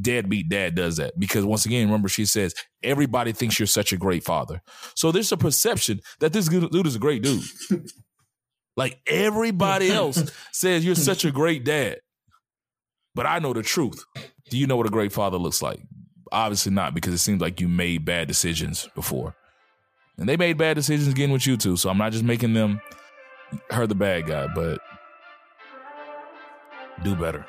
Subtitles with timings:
[0.00, 3.96] deadbeat dad does that because once again, remember she says everybody thinks you're such a
[3.96, 4.62] great father.
[4.94, 7.42] So there's a perception that this dude is a great dude.
[8.76, 11.98] like everybody else says you're such a great dad.
[13.14, 14.04] But I know the truth.
[14.48, 15.80] Do you know what a great father looks like?
[16.30, 19.34] Obviously not because it seems like you made bad decisions before.
[20.18, 21.76] And they made bad decisions again with you too.
[21.76, 22.80] So I'm not just making them
[23.70, 24.80] her the bad guy, but
[27.02, 27.46] do better.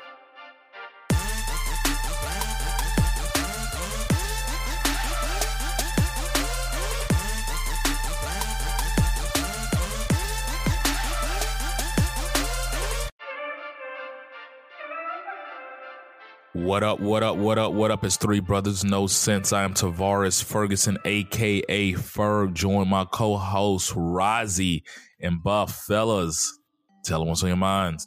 [16.54, 18.04] What up, what up, what up, what up?
[18.04, 19.52] It's Three Brothers No Sense.
[19.52, 22.52] I am Tavares Ferguson, aka Ferg.
[22.52, 24.84] Join my co-host Rozzy
[25.20, 25.74] and Buff.
[25.74, 26.60] Fellas,
[27.02, 28.06] tell them what's on your minds.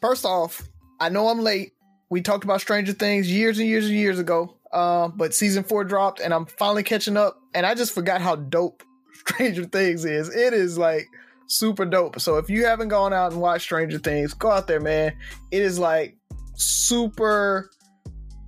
[0.00, 0.60] First off,
[0.98, 1.70] I know I'm late.
[2.10, 4.56] We talked about Stranger Things years and years and years ago.
[4.72, 7.40] Uh, but season four dropped and I'm finally catching up.
[7.54, 10.34] And I just forgot how dope Stranger Things is.
[10.34, 11.06] It is like
[11.46, 12.18] super dope.
[12.18, 15.16] So if you haven't gone out and watched Stranger Things, go out there, man.
[15.52, 16.16] It is like
[16.56, 17.70] super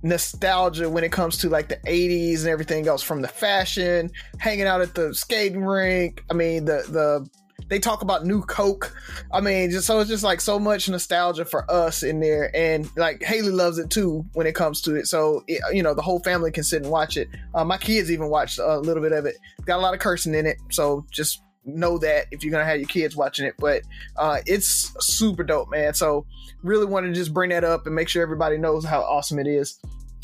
[0.01, 4.65] nostalgia when it comes to like the 80s and everything else from the fashion hanging
[4.65, 6.23] out at the skating rink.
[6.29, 7.29] I mean the the
[7.67, 8.95] they talk about new coke.
[9.31, 12.55] I mean just so it's just like so much nostalgia for us in there.
[12.55, 15.07] And like haley loves it too when it comes to it.
[15.07, 17.27] So it, you know the whole family can sit and watch it.
[17.53, 19.35] Uh, my kids even watched a little bit of it.
[19.65, 20.57] Got a lot of cursing in it.
[20.71, 21.41] So just
[21.75, 23.81] know that if you're gonna have your kids watching it but
[24.17, 26.25] uh, it's super dope man so
[26.63, 29.47] really want to just bring that up and make sure everybody knows how awesome it
[29.47, 29.79] is.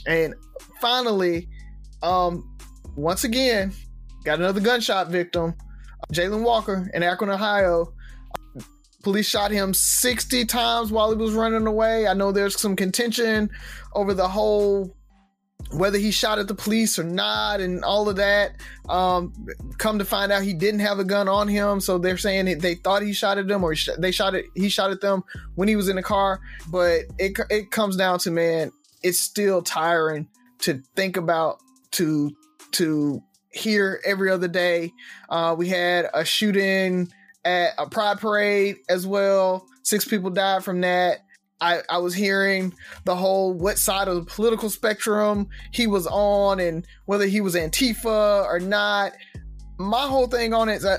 [0.07, 0.35] And
[0.79, 1.47] finally,
[2.03, 2.55] um,
[2.95, 3.73] once again,
[4.23, 5.55] got another gunshot victim,
[6.13, 7.93] Jayland Walker in Akron, Ohio.
[9.03, 12.07] Police shot him 60 times while he was running away.
[12.07, 13.51] I know there's some contention
[13.93, 14.94] over the whole
[15.71, 18.55] whether he shot at the police or not and all of that
[18.87, 19.33] um,
[19.77, 21.79] come to find out he didn't have a gun on him.
[21.79, 24.91] So they're saying they thought he shot at them or they shot it he shot
[24.91, 25.23] at them
[25.55, 26.39] when he was in the car.
[26.69, 28.71] But it, it comes down to man
[29.03, 30.27] it's still tiring
[30.59, 31.59] to think about
[31.91, 32.31] to
[32.71, 33.21] to
[33.51, 34.91] hear every other day.
[35.29, 37.07] Uh, we had a shooting
[37.45, 39.67] at a pride parade as well.
[39.83, 41.19] Six people died from that
[41.61, 42.73] I, I was hearing
[43.05, 47.55] the whole what side of the political spectrum he was on and whether he was
[47.55, 49.13] Antifa or not.
[49.77, 50.97] My whole thing on it is I,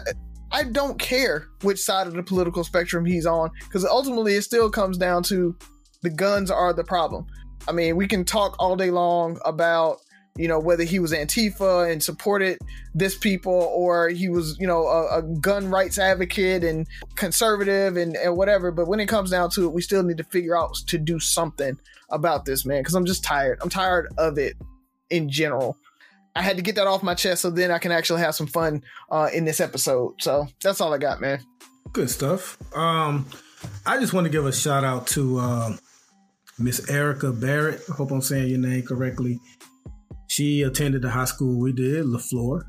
[0.50, 4.70] I don't care which side of the political spectrum he's on because ultimately it still
[4.70, 5.56] comes down to
[6.02, 7.26] the guns are the problem.
[7.68, 9.98] I mean, we can talk all day long about
[10.38, 12.58] you know whether he was antifa and supported
[12.94, 18.16] this people or he was you know a, a gun rights advocate and conservative and,
[18.16, 18.70] and, whatever.
[18.70, 21.18] But when it comes down to it we still need to figure out to do
[21.18, 21.78] something
[22.10, 23.58] about this man because i'm just tired.
[23.62, 24.56] I'm tired of it
[25.10, 25.76] in general.
[26.34, 28.46] I had to get that off my chest so then i can actually have some
[28.46, 30.14] fun uh, in this episode.
[30.20, 31.40] So that's all i got man.
[31.92, 32.58] Good stuff.
[32.74, 33.26] Um
[33.84, 35.76] i just want to give a shout out to uh,
[36.58, 37.80] miss erica barrett.
[37.90, 39.40] I hope i'm saying your name correctly
[40.36, 42.60] she attended the high school we did, LeFlore,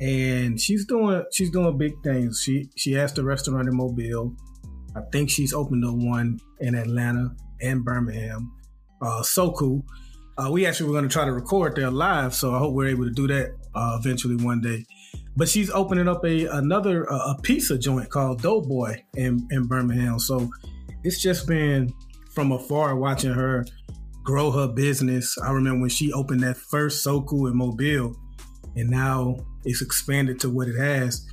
[0.00, 2.42] and she's doing she's doing big things.
[2.42, 4.34] She she has the restaurant in Mobile.
[4.96, 7.28] I think she's opened up one in Atlanta
[7.60, 8.52] and Birmingham.
[9.00, 9.84] Uh, so cool.
[10.36, 12.88] Uh, we actually were going to try to record there live, so I hope we're
[12.88, 14.84] able to do that uh, eventually one day.
[15.36, 20.18] But she's opening up a another a pizza joint called Doughboy in in Birmingham.
[20.18, 20.50] So
[21.04, 21.94] it's just been
[22.34, 23.64] from afar watching her
[24.24, 25.36] grow her business.
[25.38, 28.16] I remember when she opened that first Soku in Mobile,
[28.74, 31.24] and now it's expanded to what it has.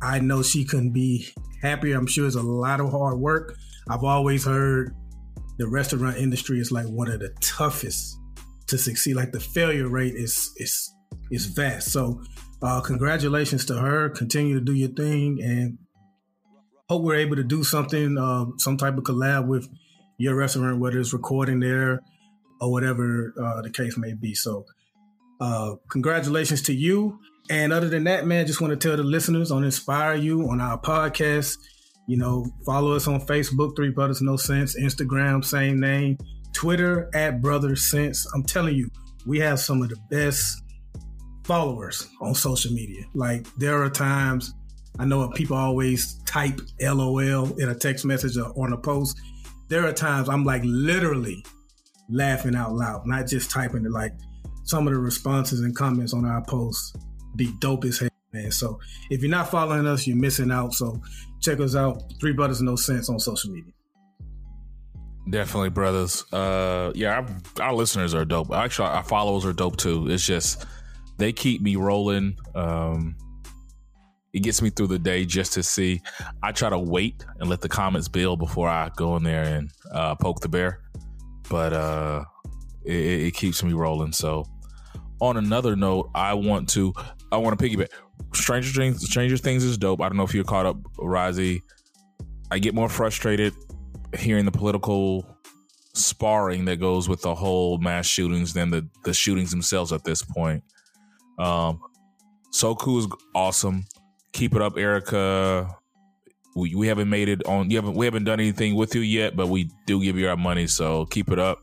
[0.00, 1.28] I know she couldn't be
[1.60, 1.98] happier.
[1.98, 3.56] I'm sure it's a lot of hard work.
[3.88, 4.94] I've always heard
[5.58, 8.16] the restaurant industry is like one of the toughest
[8.68, 9.16] to succeed.
[9.16, 10.94] Like the failure rate is is
[11.30, 11.90] is vast.
[11.90, 12.22] So
[12.62, 14.08] uh, congratulations to her.
[14.10, 15.78] Continue to do your thing, and
[16.88, 19.68] hope we're able to do something, uh, some type of collab with
[20.18, 22.00] your restaurant, whether it's recording there
[22.62, 24.34] or whatever uh, the case may be.
[24.34, 24.64] So,
[25.40, 27.18] uh, congratulations to you.
[27.50, 30.60] And other than that, man, just want to tell the listeners on Inspire You on
[30.60, 31.58] our podcast.
[32.06, 36.18] You know, follow us on Facebook, Three Brothers No Sense, Instagram, same name,
[36.52, 38.26] Twitter at Brothers Sense.
[38.34, 38.88] I'm telling you,
[39.26, 40.62] we have some of the best
[41.44, 43.04] followers on social media.
[43.14, 44.54] Like there are times
[44.98, 49.20] I know people always type LOL in a text message or on a post.
[49.68, 51.44] There are times I'm like literally
[52.08, 53.90] laughing out loud, not just typing it.
[53.90, 54.12] Like
[54.64, 56.94] some of the responses and comments on our posts
[57.36, 58.50] be dope as hell, man.
[58.50, 58.78] So
[59.10, 60.74] if you're not following us, you're missing out.
[60.74, 61.00] So
[61.40, 63.72] check us out, Three Brothers No Sense on social media.
[65.30, 66.24] Definitely, brothers.
[66.32, 68.52] Uh, yeah, our, our listeners are dope.
[68.52, 70.10] Actually, our followers are dope too.
[70.10, 70.66] It's just
[71.18, 72.36] they keep me rolling.
[72.54, 73.16] Um,
[74.32, 76.02] it gets me through the day just to see.
[76.42, 79.70] I try to wait and let the comments build before I go in there and
[79.92, 80.80] uh, poke the bear,
[81.52, 82.24] but uh,
[82.82, 84.10] it, it, keeps me rolling.
[84.12, 84.46] So,
[85.20, 86.94] on another note, I want to
[87.30, 87.88] I want to piggyback.
[88.32, 90.00] Stranger Things, Stranger Things is dope.
[90.00, 91.60] I don't know if you're caught up, Razi.
[92.50, 93.52] I get more frustrated
[94.18, 95.26] hearing the political
[95.92, 100.22] sparring that goes with the whole mass shootings than the the shootings themselves at this
[100.22, 100.64] point.
[101.38, 101.82] Um,
[102.50, 103.84] Soku is awesome.
[104.32, 105.68] Keep it up, Erica.
[106.54, 107.70] We, we haven't made it on.
[107.70, 110.36] You haven't we haven't done anything with you yet, but we do give you our
[110.36, 111.58] money, so keep it up.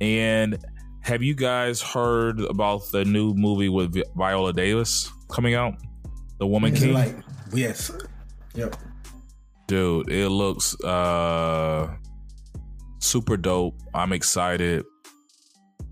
[0.00, 0.58] And
[1.00, 5.74] have you guys heard about the new movie with Viola Davis coming out?
[6.38, 6.92] The Woman King.
[6.92, 7.16] Like,
[7.52, 7.90] yes.
[8.54, 8.76] Yep.
[9.66, 11.88] Dude, it looks uh
[12.98, 13.80] super dope.
[13.94, 14.84] I'm excited.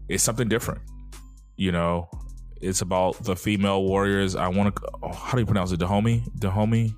[0.09, 0.83] It's something different.
[1.57, 2.11] You know,
[2.61, 4.37] it's about the female warriors.
[4.37, 4.83] I want to.
[5.03, 5.81] Oh, how do you pronounce it?
[5.81, 6.23] Dahomey.
[6.39, 6.95] Dahomey.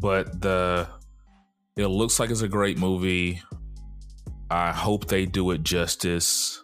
[0.00, 0.88] But the
[1.76, 3.42] it looks like it's a great movie.
[4.50, 6.62] I hope they do it justice.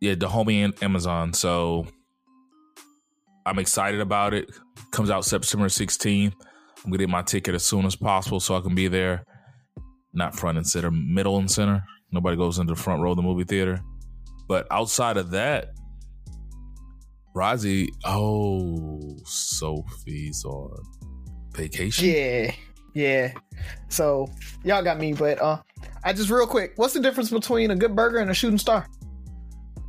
[0.00, 1.32] Yeah, Dahomey and Amazon.
[1.32, 1.86] So
[3.46, 4.50] I'm excited about it.
[4.92, 6.34] Comes out September 16th.
[6.84, 9.24] I'm gonna get my ticket as soon as possible so I can be there.
[10.12, 11.82] Not front and center, middle and center.
[12.12, 13.80] Nobody goes into the front row of the movie theater.
[14.46, 15.72] But outside of that,
[17.34, 20.76] Razi, oh, Sophie's on
[21.54, 22.08] vacation.
[22.08, 22.52] Yeah,
[22.94, 23.32] yeah.
[23.88, 24.28] So
[24.64, 25.58] y'all got me, but uh,
[26.04, 28.86] I just real quick, what's the difference between a good burger and a shooting star?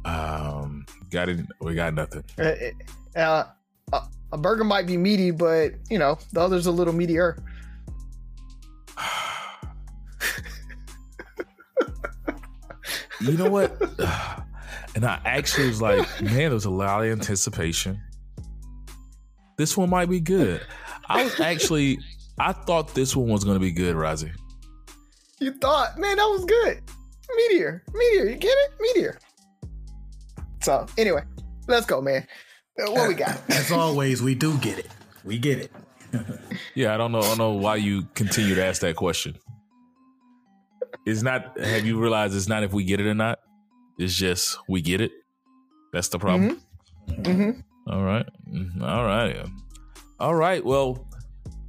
[0.05, 1.45] Um, got it.
[1.59, 2.23] We got nothing.
[2.37, 2.53] Uh,
[3.19, 3.43] uh,
[3.91, 7.41] uh, a burger might be meaty, but you know the other's a little meatier.
[13.21, 13.81] you know what?
[14.95, 17.99] And I actually was like, man, there was a lot of anticipation.
[19.57, 20.61] This one might be good.
[21.07, 21.99] I was actually,
[22.39, 24.31] I thought this one was going to be good, Razi.
[25.39, 26.81] You thought, man, that was good.
[27.35, 28.71] Meteor, meteor, you get it?
[28.79, 29.19] Meteor.
[30.61, 31.23] So, anyway,
[31.67, 32.25] let's go, man.
[32.79, 33.39] Uh, what we got?
[33.49, 34.87] As always, we do get it.
[35.23, 35.71] We get it.
[36.75, 37.19] yeah, I don't know.
[37.19, 39.37] I don't know why you continue to ask that question.
[41.05, 41.59] It's not.
[41.59, 43.39] Have you realized it's not if we get it or not?
[43.97, 45.11] It's just we get it.
[45.93, 46.61] That's the problem.
[47.07, 47.21] Mm-hmm.
[47.21, 47.91] Mm-hmm.
[47.91, 48.25] All right.
[48.51, 48.83] Mm-hmm.
[48.83, 49.45] All right.
[50.19, 50.63] All right.
[50.63, 51.07] Well,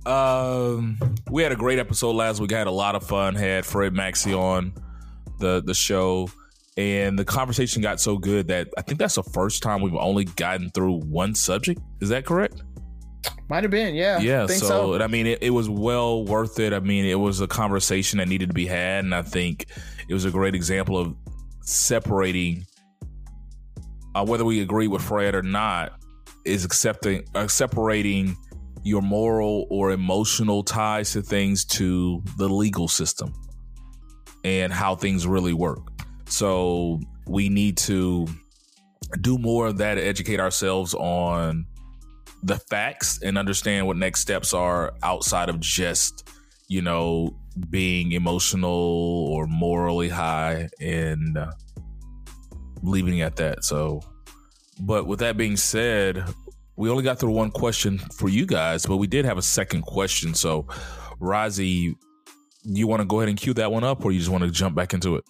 [0.06, 0.98] um,
[1.30, 2.52] we had a great episode last week.
[2.52, 3.34] I had a lot of fun.
[3.34, 4.72] Had Fred Maxey on
[5.40, 6.30] the the show,
[6.76, 10.24] and the conversation got so good that I think that's the first time we've only
[10.24, 11.80] gotten through one subject.
[12.00, 12.62] Is that correct?
[13.48, 14.18] Might have been, yeah.
[14.20, 14.46] Yeah.
[14.46, 16.72] So, so, I mean, it, it was well worth it.
[16.72, 19.66] I mean, it was a conversation that needed to be had, and I think
[20.08, 21.16] it was a great example of
[21.62, 22.64] separating
[24.14, 26.00] uh, whether we agree with Fred or not
[26.46, 28.36] is accepting uh, separating
[28.82, 33.32] your moral or emotional ties to things to the legal system
[34.44, 35.88] and how things really work.
[36.28, 38.28] So we need to
[39.20, 41.66] do more of that educate ourselves on
[42.42, 46.28] the facts and understand what next steps are outside of just,
[46.68, 47.36] you know,
[47.70, 51.50] being emotional or morally high and uh,
[52.82, 53.64] leaving at that.
[53.64, 54.00] So,
[54.80, 56.24] but with that being said,
[56.76, 59.82] we only got through one question for you guys, but we did have a second
[59.82, 60.34] question.
[60.34, 60.66] So,
[61.20, 61.94] Razi,
[62.64, 64.50] you want to go ahead and cue that one up, or you just want to
[64.50, 65.24] jump back into it?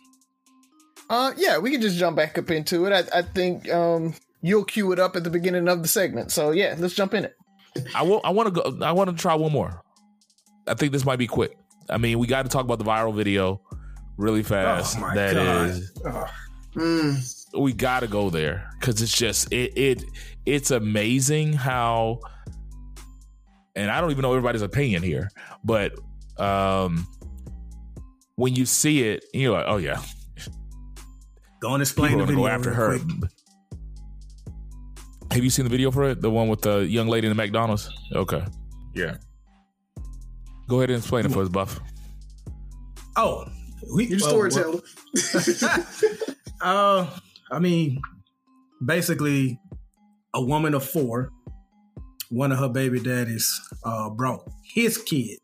[1.08, 2.92] Uh, yeah, we can just jump back up into it.
[2.92, 6.32] I, I think um, you'll cue it up at the beginning of the segment.
[6.32, 7.36] So yeah, let's jump in it.
[7.94, 8.20] I will.
[8.24, 8.84] I want to go.
[8.84, 9.82] I want to try one more.
[10.66, 11.56] I think this might be quick.
[11.88, 13.60] I mean, we got to talk about the viral video
[14.16, 14.98] really fast.
[14.98, 15.68] Oh that God.
[15.68, 15.92] is.
[16.04, 16.26] Oh.
[16.74, 17.35] Mm.
[17.58, 20.04] We got to go there because it's just it it
[20.44, 22.20] it's amazing how,
[23.74, 25.30] and I don't even know everybody's opinion here,
[25.64, 25.98] but
[26.38, 27.06] um,
[28.36, 30.02] when you see it, you're like, oh yeah,
[31.60, 32.42] go and explain the video.
[32.42, 32.98] Go after her.
[32.98, 33.30] Quick.
[35.32, 36.22] Have you seen the video for it?
[36.22, 37.90] The one with the young lady in the McDonald's?
[38.14, 38.44] Okay.
[38.94, 39.16] Yeah.
[40.68, 41.78] Go ahead and explain it for us, Buff.
[43.16, 43.46] Oh,
[43.94, 44.80] we, your storyteller.
[46.60, 47.06] uh,
[47.50, 48.00] I mean,
[48.84, 49.60] basically,
[50.34, 51.30] a woman of four,
[52.30, 53.48] one of her baby daddies
[53.84, 55.38] uh, brought his kid,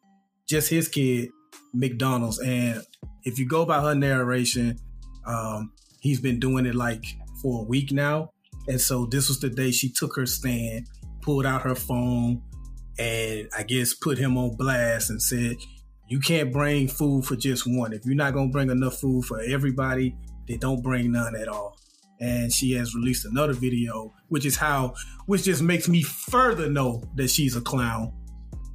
[0.48, 1.30] just his kid,
[1.72, 2.40] McDonald's.
[2.40, 2.82] And
[3.24, 4.78] if you go by her narration,
[5.26, 7.04] um, he's been doing it like
[7.40, 8.30] for a week now.
[8.68, 10.86] And so this was the day she took her stand,
[11.20, 12.42] pulled out her phone,
[12.98, 15.56] and I guess put him on blast and said,
[16.08, 17.92] You can't bring food for just one.
[17.92, 20.16] If you're not going to bring enough food for everybody,
[20.46, 21.76] then don't bring none at all.
[22.22, 24.94] And she has released another video, which is how,
[25.26, 28.12] which just makes me further know that she's a clown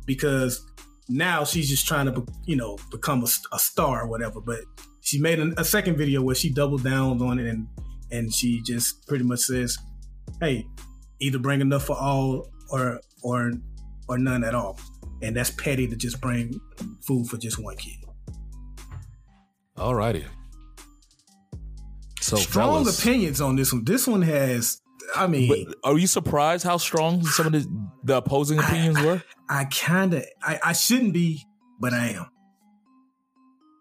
[0.05, 0.61] because
[1.07, 4.41] now she's just trying to, you know, become a, a star or whatever.
[4.41, 4.59] But
[5.01, 7.67] she made a, a second video where she doubled down on it and
[8.11, 9.77] and she just pretty much says,
[10.41, 10.65] "Hey,
[11.19, 13.51] either bring enough for all or or
[14.09, 14.77] or none at all."
[15.21, 16.59] And that's petty to just bring
[17.05, 17.95] food for just one kid.
[19.77, 20.25] All righty.
[22.27, 23.85] So strong fellas, opinions on this one.
[23.85, 24.81] This one has.
[25.15, 27.65] I mean, but are you surprised how strong some of the,
[28.03, 29.23] the opposing opinions I, were?
[29.49, 31.45] I kind of, I, I shouldn't be,
[31.79, 32.25] but I am.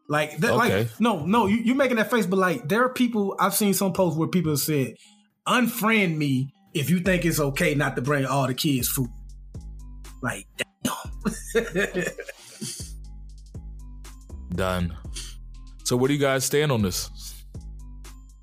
[0.09, 0.79] Like, that, Okay.
[0.83, 3.75] like, no, no, you, you're making that face, but like, there are people I've seen
[3.75, 4.95] some posts where people have said,
[5.49, 9.09] "Unfriend me if you think it's okay not to bring all the kids food."
[10.23, 10.95] Like, damn.
[14.55, 14.97] Done.
[15.83, 17.11] So where do you guys stand on this?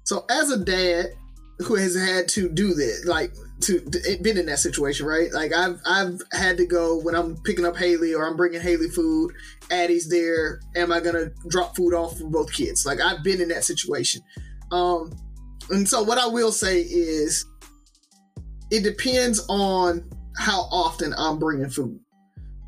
[0.03, 1.07] So as a dad
[1.59, 3.79] who has had to do this, like to
[4.21, 5.31] been in that situation, right?
[5.31, 8.89] Like I've I've had to go when I'm picking up Haley or I'm bringing Haley
[8.89, 9.33] food.
[9.71, 10.59] Addie's there.
[10.75, 12.85] Am I gonna drop food off for both kids?
[12.85, 14.21] Like I've been in that situation.
[14.71, 15.11] Um,
[15.69, 17.45] and so what I will say is,
[18.69, 21.99] it depends on how often I'm bringing food.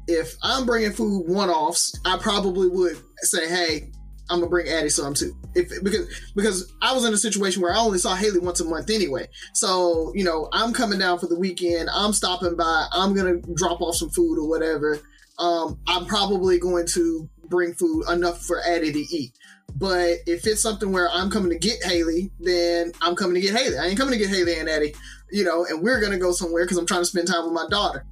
[0.07, 3.91] If I'm bringing food one offs, I probably would say, "Hey,
[4.29, 7.73] I'm gonna bring Addie some too." If because because I was in a situation where
[7.73, 9.27] I only saw Haley once a month anyway.
[9.53, 11.89] So you know, I'm coming down for the weekend.
[11.93, 12.87] I'm stopping by.
[12.91, 14.99] I'm gonna drop off some food or whatever.
[15.37, 19.33] Um, I'm probably going to bring food enough for Addie to eat.
[19.75, 23.55] But if it's something where I'm coming to get Haley, then I'm coming to get
[23.55, 23.77] Haley.
[23.77, 24.95] I ain't coming to get Haley and Addie,
[25.31, 27.67] you know, and we're gonna go somewhere because I'm trying to spend time with my
[27.69, 28.05] daughter.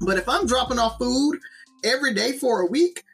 [0.00, 1.38] But if I'm dropping off food
[1.84, 3.04] every day for a week,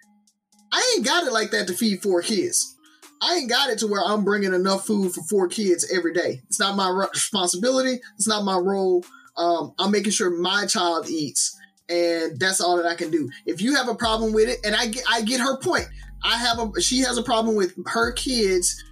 [0.75, 2.76] I ain't got it like that to feed four kids.
[3.23, 6.43] I ain't got it to where I'm bringing enough food for four kids every day.
[6.49, 8.00] It's not my responsibility.
[8.16, 9.04] It's not my role.
[9.37, 11.57] Um, I'm making sure my child eats,
[11.88, 13.31] and that's all that I can do.
[13.47, 15.87] If you have a problem with it, and I get, I get her point.
[16.25, 18.83] I have a, she has a problem with her kids.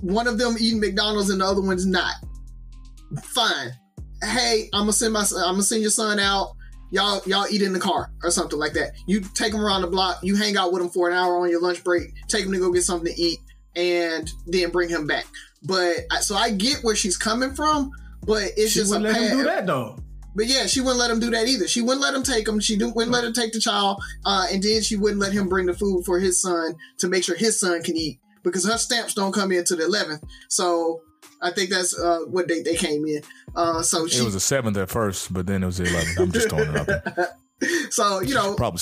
[0.00, 2.14] One of them eating McDonald's and the other one's not.
[3.20, 3.72] Fine.
[4.22, 6.54] Hey, I'm gonna send my, I'm gonna send your son out
[6.94, 8.92] y'all y'all eat in the car or something like that.
[9.06, 11.50] You take them around the block, you hang out with them for an hour on
[11.50, 13.40] your lunch break, take him to go get something to eat,
[13.74, 15.26] and then bring him back.
[15.64, 17.90] But so I get where she's coming from,
[18.24, 19.98] but it's she just wouldn't a let him do that though.
[20.36, 21.68] But yeah, she wouldn't let him do that either.
[21.68, 22.58] She wouldn't let him take him.
[22.60, 25.66] She wouldn't let him take the child, uh, and then she wouldn't let him bring
[25.66, 29.14] the food for his son to make sure his son can eat because her stamps
[29.14, 30.22] don't come in to the 11th.
[30.48, 31.02] So
[31.44, 33.22] I think that's uh, what date they came in.
[33.54, 36.18] Uh, so she, It was the seventh at first, but then it was the eleventh.
[36.18, 37.36] I'm just throwing it out there.
[37.90, 38.80] so you know, Probably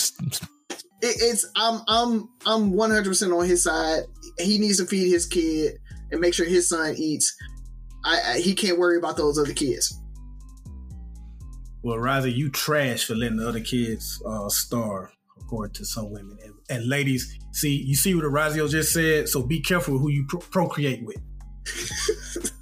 [1.03, 4.05] it, it's I'm I'm I'm 100 percent on his side.
[4.39, 5.79] He needs to feed his kid
[6.13, 7.37] and make sure his son eats.
[8.05, 9.99] I, I he can't worry about those other kids.
[11.83, 16.39] Well, rather you trash for letting the other kids uh, starve, according to some women.
[16.45, 19.29] And, and ladies, see, you see what Orazio just said.
[19.29, 21.21] So be careful who you pro- procreate with.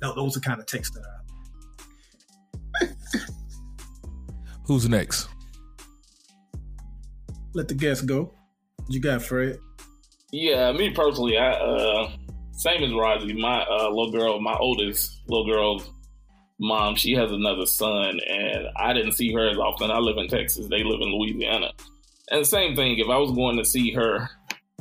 [0.01, 1.05] Tho- Those are kind of texts that
[2.83, 2.87] I
[4.65, 5.29] who's next?
[7.53, 8.33] let the guests go.
[8.77, 9.59] What you got, Fred?
[10.33, 12.13] Yeah, me personally, I uh
[12.53, 15.91] same as Rozzy, my uh little girl, my oldest little girl's
[16.61, 19.91] mom, she has another son and I didn't see her as often.
[19.91, 21.73] I live in Texas, they live in Louisiana.
[22.31, 24.29] And same thing, if I was going to see her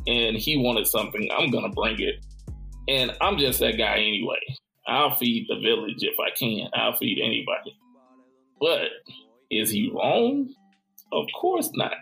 [0.06, 2.24] and he wanted something, I'm gonna bring it.
[2.89, 4.39] And I'm just that guy anyway.
[4.88, 6.69] I'll feed the village if I can.
[6.74, 7.77] I'll feed anybody.
[8.60, 8.89] But
[9.51, 10.50] is he wrong?
[11.13, 11.93] Of course not.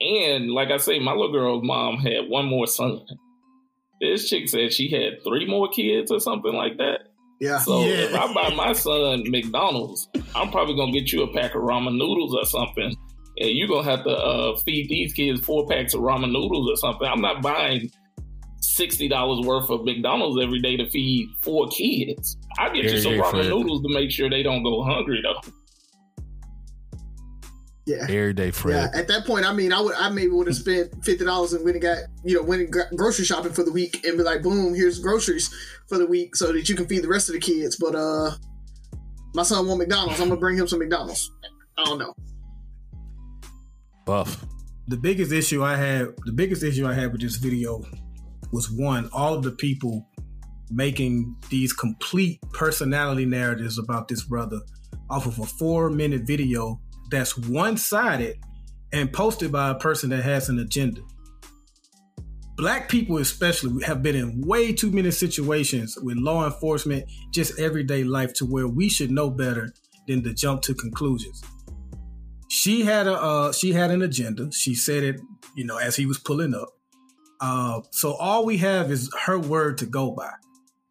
[0.00, 3.00] And like I say, my little girl's mom had one more son.
[4.00, 6.98] This chick said she had three more kids or something like that.
[7.40, 7.58] Yeah.
[7.58, 8.04] So Yeah.
[8.06, 11.96] if I buy my son McDonald's, I'm probably gonna get you a pack of ramen
[11.96, 12.94] noodles or something.
[13.38, 16.76] And you're gonna have to uh, feed these kids four packs of ramen noodles or
[16.76, 17.06] something.
[17.06, 17.90] I'm not buying
[18.76, 22.36] sixty dollars worth of McDonald's every day to feed four kids.
[22.58, 25.50] I get you some yeah, ramen noodles to make sure they don't go hungry though.
[27.86, 28.02] Yeah.
[28.02, 28.90] Every day, Fred.
[28.92, 31.52] Yeah, at that point, I mean, I would, I maybe would have spent fifty dollars
[31.52, 34.18] and went and got, you know, went and got grocery shopping for the week and
[34.18, 35.54] be like, boom, here's groceries
[35.88, 37.76] for the week so that you can feed the rest of the kids.
[37.76, 38.32] But uh,
[39.36, 40.18] My son want McDonald's.
[40.18, 41.30] I'm gonna bring him some McDonald's.
[41.76, 42.14] I don't know.
[44.06, 44.42] Buff.
[44.88, 47.84] The biggest issue I had, the biggest issue I had with this video
[48.52, 50.06] was one, all of the people
[50.70, 54.60] making these complete personality narratives about this brother
[55.08, 58.38] off of a four minute video that's one sided
[58.92, 61.00] and posted by a person that has an agenda.
[62.56, 68.02] Black people, especially, have been in way too many situations with law enforcement, just everyday
[68.02, 69.74] life, to where we should know better
[70.08, 71.42] than to jump to conclusions.
[72.48, 74.50] She had a uh, she had an agenda.
[74.52, 75.20] She said it,
[75.54, 76.70] you know, as he was pulling up.
[77.40, 80.30] Uh, so all we have is her word to go by.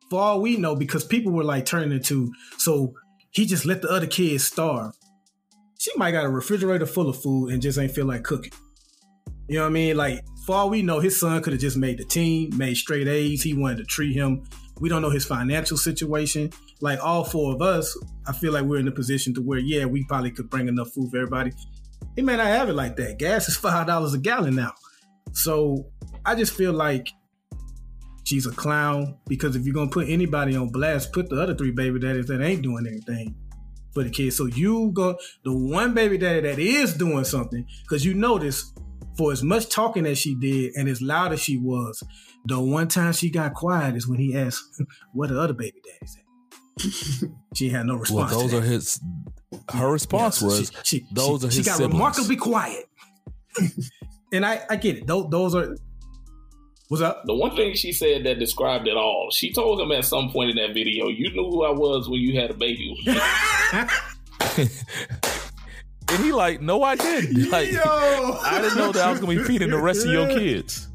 [0.10, 2.94] For all we know, because people were like turning into, so
[3.32, 4.94] he just let the other kids starve.
[5.80, 8.54] She might got a refrigerator full of food and just ain't feel like cooking.
[9.48, 9.98] You know what I mean?
[9.98, 13.08] Like, for all we know, his son could have just made the team, made straight
[13.08, 13.44] A's.
[13.44, 14.44] He wanted to treat him.
[14.80, 16.52] We don't know his financial situation.
[16.82, 17.98] Like all four of us,
[18.28, 20.92] I feel like we're in a position to where, yeah, we probably could bring enough
[20.94, 21.52] food for everybody.
[22.16, 23.18] He may not have it like that.
[23.18, 24.74] Gas is five dollars a gallon now.
[25.34, 25.86] So
[26.26, 27.10] I just feel like
[28.24, 31.72] she's a clown because if you're gonna put anybody on blast, put the other three
[31.72, 33.36] baby daddies that ain't doing anything
[33.94, 34.36] for the kids.
[34.36, 38.74] So you go the one baby daddy that is doing something because you notice
[39.18, 42.04] for as much talking as she did and as loud as she was,
[42.46, 44.82] the one time she got quiet is when he asked,
[45.14, 48.32] "What the other baby daddies at?" she had no response.
[48.32, 49.00] Well, those are his.
[49.72, 52.90] Her response Yeah, was, she, she, "Those she, are she got siblings." remarkably quiet.
[54.34, 55.08] and I, I get it.
[55.08, 55.78] Those, those are.
[56.88, 57.24] What's up?
[57.26, 59.30] The one thing she said that described it all.
[59.32, 62.22] She told him at some point in that video, "You knew who I was when
[62.22, 62.96] you had a baby."
[64.58, 67.50] and he like, no, I didn't.
[67.50, 67.82] Like, Yo.
[67.82, 70.88] I didn't know that I was gonna be feeding the rest of your kids.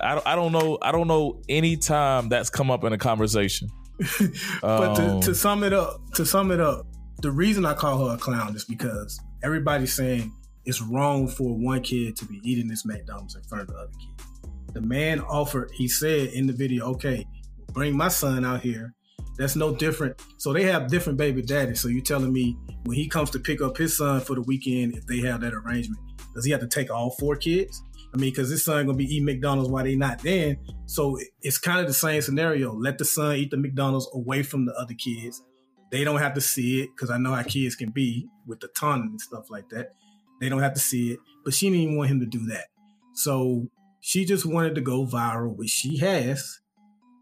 [0.00, 0.78] I don't, I don't know.
[0.82, 3.68] I don't know any time that's come up in a conversation.
[4.60, 6.86] but to, Um, to sum it up, to sum it up,
[7.22, 10.32] the reason I call her a clown is because everybody's saying
[10.64, 13.92] it's wrong for one kid to be eating this McDonald's in front of the other
[13.98, 14.26] kid.
[14.72, 17.26] The man offered, he said in the video, okay,
[17.72, 18.94] bring my son out here.
[19.38, 20.20] That's no different.
[20.38, 21.80] So they have different baby daddies.
[21.80, 24.94] So you're telling me when he comes to pick up his son for the weekend,
[24.94, 26.00] if they have that arrangement,
[26.34, 27.82] does he have to take all four kids?
[28.14, 30.58] I mean, because his son gonna be eating McDonald's while they not then.
[30.86, 32.74] So it's kind of the same scenario.
[32.74, 35.42] Let the son eat the McDonald's away from the other kids.
[35.90, 38.68] They don't have to see it because I know how kids can be with the
[38.68, 39.92] tongue and stuff like that.
[40.40, 42.66] They don't have to see it, but she didn't even want him to do that.
[43.14, 43.68] So
[44.02, 46.58] she just wanted to go viral, which she has,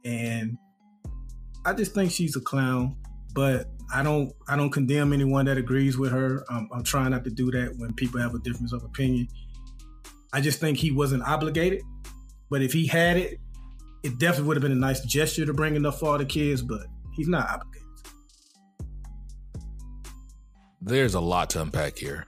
[0.04, 0.56] and
[1.64, 2.96] I just think she's a clown.
[3.34, 6.44] But I don't, I don't condemn anyone that agrees with her.
[6.50, 9.28] I'm trying not to do that when people have a difference of opinion.
[10.32, 11.82] I just think he wasn't obligated.
[12.50, 13.38] But if he had it,
[14.02, 16.62] it definitely would have been a nice gesture to bring enough for all the kids.
[16.62, 17.80] But he's not obligated.
[20.80, 22.26] there's a lot to unpack here.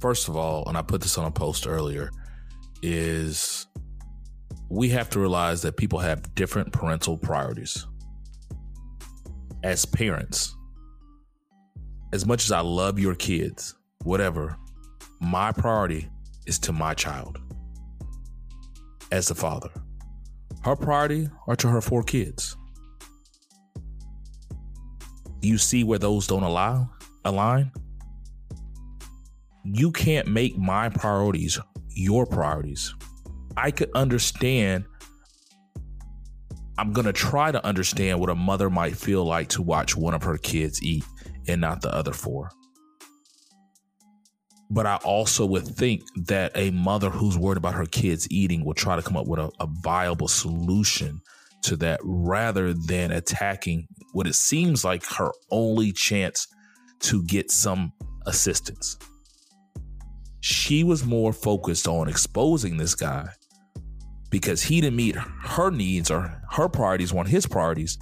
[0.00, 2.10] First of all, and I put this on a post earlier,
[2.82, 3.66] is
[4.68, 7.86] we have to realize that people have different parental priorities.
[9.62, 10.54] As parents,
[12.12, 14.56] as much as I love your kids, whatever,
[15.20, 16.08] my priority
[16.46, 17.38] is to my child
[19.10, 19.70] as the father.
[20.62, 22.56] Her priority are to her four kids.
[25.40, 26.90] You see where those don't allow
[27.24, 27.72] align?
[29.64, 31.58] You can't make my priorities
[31.96, 32.94] your priorities.
[33.56, 34.84] I could understand.
[36.78, 40.12] I'm going to try to understand what a mother might feel like to watch one
[40.12, 41.04] of her kids eat
[41.48, 42.50] and not the other four.
[44.68, 48.74] But I also would think that a mother who's worried about her kids eating will
[48.74, 51.20] try to come up with a, a viable solution
[51.62, 56.46] to that rather than attacking what it seems like her only chance
[57.00, 57.92] to get some
[58.26, 58.98] assistance.
[60.46, 63.30] She was more focused on exposing this guy
[64.30, 67.98] because he didn't meet her needs or her priorities weren't his priorities.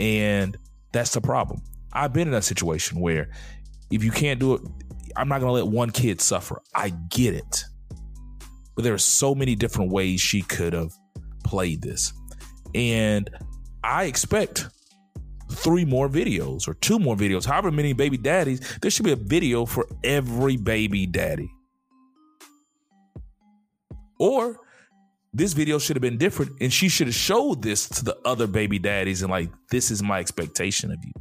[0.00, 0.56] And
[0.90, 1.62] that's the problem.
[1.92, 3.30] I've been in that situation where
[3.92, 4.62] if you can't do it,
[5.14, 6.60] I'm not going to let one kid suffer.
[6.74, 7.62] I get it.
[8.74, 10.90] But there are so many different ways she could have
[11.44, 12.12] played this.
[12.74, 13.30] And
[13.84, 14.66] I expect
[15.52, 19.16] three more videos or two more videos, however many baby daddies, there should be a
[19.16, 21.48] video for every baby daddy.
[24.18, 24.58] Or
[25.32, 28.46] this video should have been different and she should have showed this to the other
[28.46, 31.12] baby daddies and like, this is my expectation of you.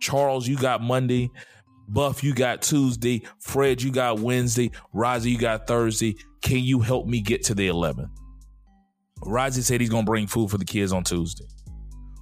[0.00, 1.30] Charles, you got Monday.
[1.88, 3.22] Buff, you got Tuesday.
[3.38, 4.70] Fred, you got Wednesday.
[4.94, 6.16] Rozzy, you got Thursday.
[6.40, 8.08] Can you help me get to the 11th?
[9.20, 11.44] Rozzy said he's to bring food for the kids on Tuesday.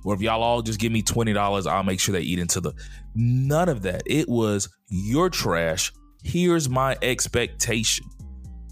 [0.05, 2.73] or if y'all all just give me $20, I'll make sure they eat into the.
[3.15, 4.03] None of that.
[4.07, 5.93] It was your trash.
[6.23, 8.07] Here's my expectation.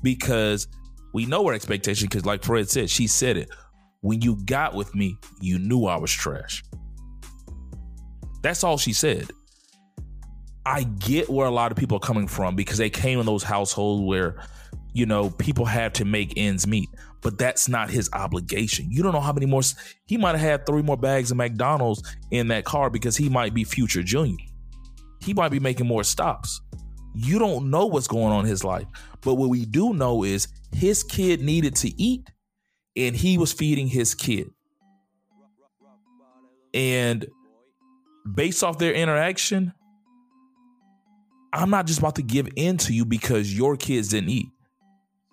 [0.02, 0.68] Because
[1.12, 3.50] we know her expectation, because like Fred said, she said it.
[4.00, 6.62] When you got with me, you knew I was trash.
[8.42, 9.28] That's all she said.
[10.64, 13.42] I get where a lot of people are coming from because they came in those
[13.42, 14.36] households where,
[14.92, 16.88] you know, people have to make ends meet
[17.20, 18.90] but that's not his obligation.
[18.90, 19.62] You don't know how many more
[20.06, 23.54] he might have had three more bags of McDonald's in that car because he might
[23.54, 24.36] be future junior.
[25.20, 26.60] He might be making more stops.
[27.14, 28.86] You don't know what's going on in his life.
[29.20, 32.28] But what we do know is his kid needed to eat
[32.96, 34.50] and he was feeding his kid.
[36.74, 37.26] And
[38.34, 39.72] based off their interaction,
[41.52, 44.48] I'm not just about to give in to you because your kids didn't eat.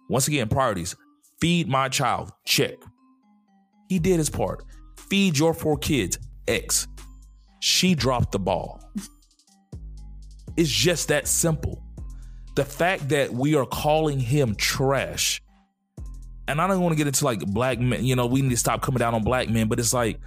[0.09, 0.95] Once again, priorities.
[1.41, 2.31] Feed my child.
[2.45, 2.75] Check.
[3.89, 4.63] He did his part.
[5.09, 6.17] Feed your four kids.
[6.47, 6.87] X.
[7.59, 8.81] She dropped the ball.
[10.57, 11.81] It's just that simple.
[12.55, 15.41] The fact that we are calling him trash,
[16.47, 18.57] and I don't want to get into like black men, you know, we need to
[18.57, 20.19] stop coming down on black men, but it's like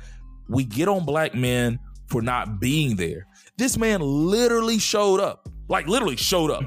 [0.49, 3.27] we get on black men for not being there.
[3.57, 6.65] This man literally showed up, like literally showed up.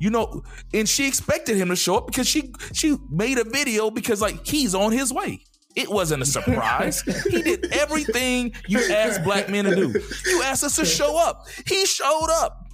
[0.00, 3.90] You know, and she expected him to show up because she she made a video
[3.90, 5.42] because like he's on his way.
[5.74, 7.02] It wasn't a surprise.
[7.30, 10.00] he did everything you asked black men to do.
[10.26, 11.46] You asked us to show up.
[11.66, 12.67] He showed up.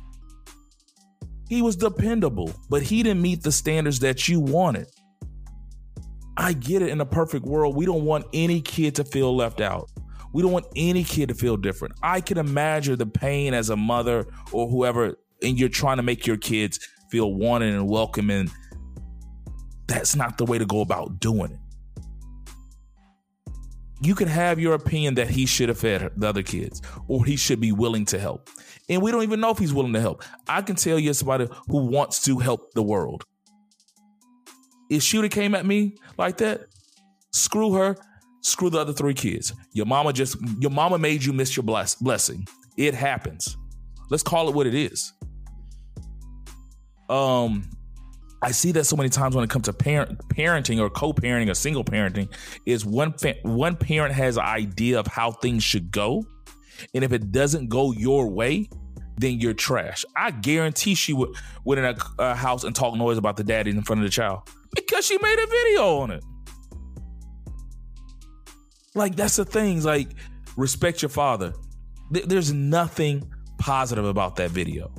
[1.48, 4.88] He was dependable, but he didn't meet the standards that you wanted.
[6.36, 7.76] I get it in a perfect world.
[7.76, 9.90] We don't want any kid to feel left out.
[10.32, 11.94] We don't want any kid to feel different.
[12.02, 16.26] I can imagine the pain as a mother or whoever, and you're trying to make
[16.26, 18.30] your kids feel wanted and welcome.
[18.30, 18.50] And
[19.86, 21.58] that's not the way to go about doing it.
[24.04, 27.36] You can have your opinion that he should have fed the other kids or he
[27.36, 28.50] should be willing to help.
[28.88, 30.22] And we don't even know if he's willing to help.
[30.46, 33.24] I can tell you somebody who wants to help the world.
[34.90, 36.66] If she would have came at me like that,
[37.32, 37.96] screw her,
[38.42, 39.54] screw the other three kids.
[39.72, 42.46] Your mama just, your mama made you miss your bless, blessing.
[42.76, 43.56] It happens.
[44.10, 45.14] Let's call it what it is
[47.08, 47.68] um
[48.44, 51.54] I see that so many times when it comes to parent parenting or co-parenting or
[51.54, 52.30] single parenting
[52.66, 56.22] is one fa- one parent has an idea of how things should go
[56.94, 58.68] and if it doesn't go your way
[59.16, 60.04] then you're trash.
[60.14, 61.30] I guarantee she would
[61.64, 64.10] went in a, a house and talk noise about the daddy in front of the
[64.10, 64.42] child
[64.74, 66.24] because she made a video on it.
[68.94, 70.08] Like that's the things like
[70.58, 71.54] respect your father.
[72.12, 74.92] Th- there's nothing positive about that video.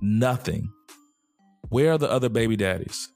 [0.00, 0.70] Nothing.
[1.68, 3.10] Where are the other baby daddies?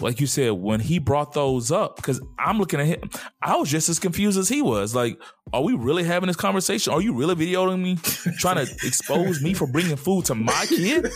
[0.00, 3.10] Like you said, when he brought those up, because I'm looking at him,
[3.40, 4.92] I was just as confused as he was.
[4.92, 5.20] Like,
[5.52, 6.92] are we really having this conversation?
[6.92, 7.96] Are you really videoing me,
[8.38, 11.08] trying to expose me for bringing food to my kid?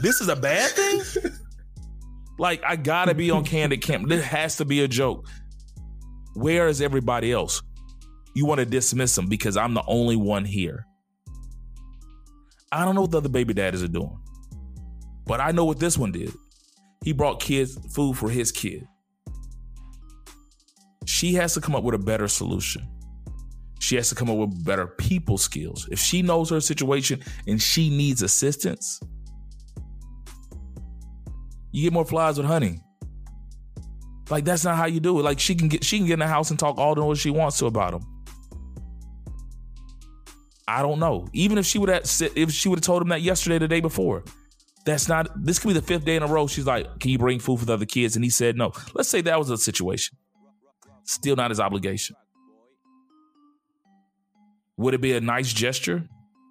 [0.00, 1.32] This is a bad thing?
[2.38, 4.08] Like, I gotta be on Candid Camp.
[4.08, 5.28] This has to be a joke.
[6.34, 7.62] Where is everybody else?
[8.34, 10.86] You want to dismiss them because I'm the only one here.
[12.72, 14.18] I don't know what the other baby daddies are doing.
[15.26, 16.32] But I know what this one did.
[17.02, 18.86] He brought kids food for his kid.
[21.06, 22.88] She has to come up with a better solution.
[23.80, 25.88] She has to come up with better people skills.
[25.90, 29.00] If she knows her situation and she needs assistance,
[31.72, 32.80] you get more flies with honey.
[34.30, 35.22] Like that's not how you do it.
[35.22, 37.18] Like she can get she can get in the house and talk all the noise
[37.18, 38.02] she wants to about him.
[40.66, 41.26] I don't know.
[41.34, 43.80] Even if she would have if she would have told him that yesterday, the day
[43.80, 44.24] before,
[44.84, 47.18] that's not this could be the fifth day in a row she's like can you
[47.18, 48.16] bring food for the other kids?
[48.16, 48.72] And he said no.
[48.94, 50.16] Let's say that was a situation.
[51.04, 52.16] Still not his obligation.
[54.76, 56.04] Would it be a nice gesture?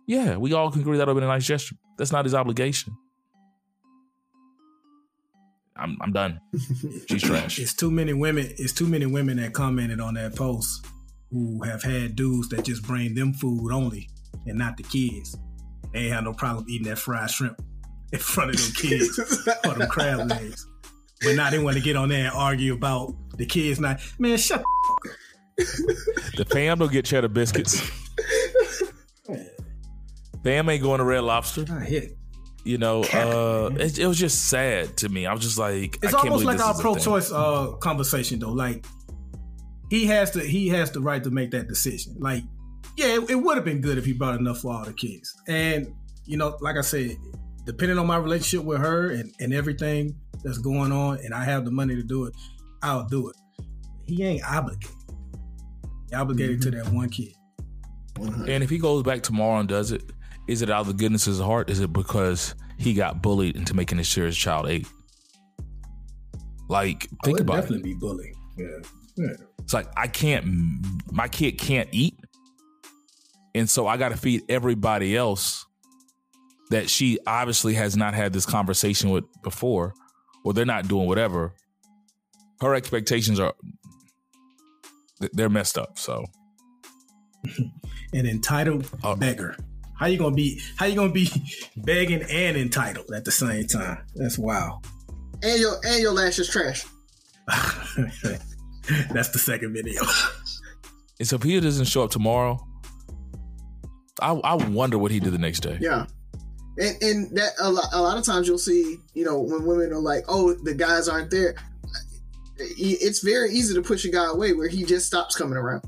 [0.08, 1.76] Yeah we all can agree that would be a nice gesture.
[1.98, 2.96] That's not his obligation.
[5.76, 6.40] I'm, I'm done.
[7.10, 7.60] She's trash.
[7.60, 10.86] It's too many women it's too many women that commented on that post
[11.32, 14.10] who have had dudes that just bring them food only
[14.48, 15.38] and not the kids.
[15.92, 17.62] They ain't have no problem eating that fried shrimp
[18.14, 20.68] in front of them kids or them crab legs.
[21.22, 24.00] But now they want to get on there and argue about the kids not.
[24.20, 24.64] Man, shut
[25.58, 27.82] the, the fam don't get cheddar biscuits.
[30.44, 31.66] Fam ain't going to Red Lobster.
[31.72, 32.18] I hit.
[32.66, 35.26] You know, uh, it, it, was just sad to me.
[35.26, 38.54] I was just like, it's almost like our pro-choice uh, conversation though.
[38.54, 38.86] Like
[39.90, 42.16] he has to, he has the right to make that decision.
[42.20, 42.44] Like,
[42.96, 45.36] yeah, it, it would have been good if he brought enough for all the kids.
[45.48, 45.94] And
[46.26, 47.18] you know, like I said,
[47.66, 51.66] depending on my relationship with her and, and everything that's going on, and I have
[51.66, 52.34] the money to do it,
[52.82, 53.36] I'll do it.
[54.06, 54.96] He ain't obligated.
[56.10, 56.72] He obligated mm-hmm.
[56.72, 57.34] to that one kid.
[58.18, 58.50] 100.
[58.50, 60.04] And if he goes back tomorrow and does it,
[60.48, 61.70] is it out of the goodness of his heart?
[61.70, 64.88] Is it because he got bullied into making his sure his child ate?
[66.68, 67.94] Like, think oh, about definitely it.
[67.94, 68.34] Definitely be bullied.
[68.58, 69.26] Yeah.
[69.26, 69.34] yeah.
[69.60, 70.46] It's like I can't.
[71.12, 72.20] My kid can't eat,
[73.56, 75.66] and so I got to feed everybody else
[76.70, 79.94] that she obviously has not had this conversation with before,
[80.44, 81.54] or they're not doing whatever.
[82.62, 83.54] Her expectations are
[85.34, 85.98] they're messed up.
[85.98, 86.26] So,
[88.14, 89.56] an entitled uh, beggar.
[89.98, 90.60] How you gonna be?
[90.78, 91.30] How you gonna be
[91.78, 94.00] begging and entitled at the same time?
[94.16, 94.86] That's wild.
[95.42, 96.86] And your and your lash is trash.
[97.48, 100.02] That's the second video.
[101.20, 102.66] and so if he doesn't show up tomorrow,
[104.22, 105.78] I I wonder what he did the next day.
[105.80, 106.06] Yeah.
[106.78, 109.92] And, and that a lot, a lot of times you'll see, you know, when women
[109.94, 111.56] are like, "Oh, the guys aren't there,"
[112.58, 115.84] it's very easy to push a guy away where he just stops coming around.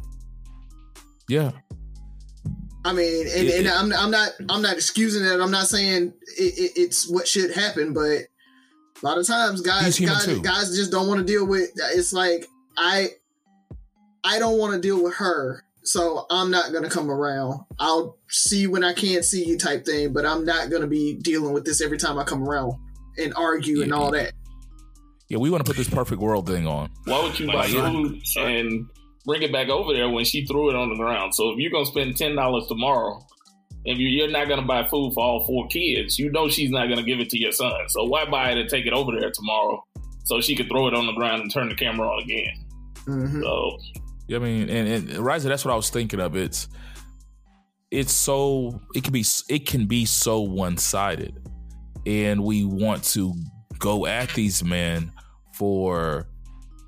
[1.27, 1.51] Yeah.
[2.85, 5.41] I mean, and, it, and I'm, I'm not I'm not excusing that.
[5.41, 9.99] I'm not saying it, it, it's what should happen, but a lot of times guys
[9.99, 11.71] guys, guys just don't want to deal with.
[11.75, 13.09] It's like I
[14.23, 17.61] I don't want to deal with her, so I'm not gonna come around.
[17.79, 21.53] I'll see when I can't see you type thing, but I'm not gonna be dealing
[21.53, 22.73] with this every time I come around
[23.17, 24.33] and argue yeah, and all that.
[25.29, 26.89] Yeah, we want to put this perfect world thing on.
[27.05, 28.87] Why would you buy food and
[29.25, 31.33] bring it back over there when she threw it on the ground?
[31.33, 33.25] So if you're gonna spend ten dollars tomorrow,
[33.85, 37.03] if you're not gonna buy food for all four kids, you know she's not gonna
[37.03, 37.73] give it to your son.
[37.89, 39.83] So why buy it and take it over there tomorrow
[40.25, 42.65] so she could throw it on the ground and turn the camera on again?
[43.05, 43.41] Mm-hmm.
[43.43, 43.77] So,
[44.33, 46.35] I mean, and, and Riza, that's what I was thinking of.
[46.35, 46.67] It's
[47.91, 51.47] it's so it can be it can be so one sided,
[52.05, 53.33] and we want to
[53.77, 55.11] go at these men
[55.53, 56.27] for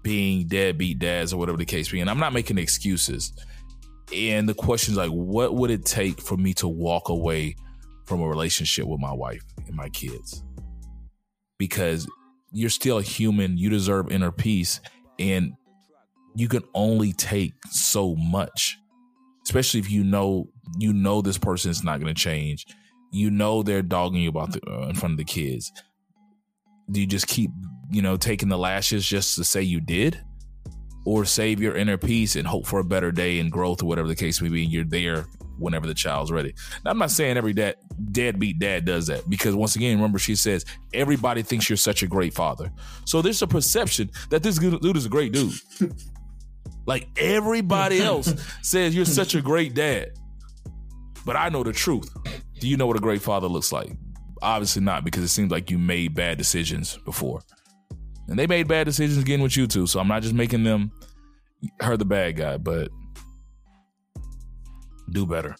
[0.03, 1.99] being deadbeat dads or whatever the case be.
[1.99, 3.33] And I'm not making excuses.
[4.15, 7.55] And the question is like, what would it take for me to walk away
[8.05, 10.43] from a relationship with my wife and my kids?
[11.57, 12.07] Because
[12.53, 14.79] you're still a human, you deserve inner peace,
[15.19, 15.53] and
[16.37, 18.77] you can only take so much.
[19.43, 22.65] Especially if you know you know this person is not going to change.
[23.11, 25.71] You know they're dogging you about the, uh, in front of the kids.
[26.91, 27.51] Do you just keep
[27.89, 30.21] you know, taking the lashes just to say you did?
[31.05, 34.09] Or save your inner peace and hope for a better day and growth or whatever
[34.09, 34.63] the case may be.
[34.63, 35.25] And you're there
[35.57, 36.53] whenever the child's ready.
[36.83, 37.77] Now, I'm not saying every dad,
[38.11, 42.07] deadbeat dad does that because once again, remember she says everybody thinks you're such a
[42.07, 42.71] great father.
[43.05, 45.53] So there's a perception that this dude is a great dude.
[46.87, 50.13] Like everybody else says you're such a great dad.
[51.25, 52.09] But I know the truth.
[52.59, 53.91] Do you know what a great father looks like?
[54.41, 57.41] Obviously not because it seems like you made bad decisions before.
[58.27, 59.87] And they made bad decisions getting with you too.
[59.87, 60.91] So I'm not just making them
[61.81, 62.89] her the bad guy, but
[65.11, 65.55] do better.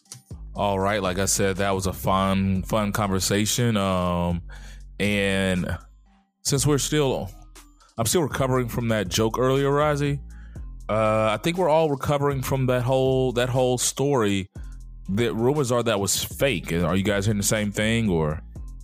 [0.55, 3.77] All right, like I said, that was a fun, fun conversation.
[3.77, 4.41] Um,
[4.99, 5.77] and
[6.41, 7.29] since we're still,
[7.97, 10.19] I'm still recovering from that joke earlier, Razi.
[10.89, 14.50] Uh, I think we're all recovering from that whole that whole story.
[15.10, 16.73] That rumors are that was fake.
[16.73, 18.41] Are you guys hearing the same thing, or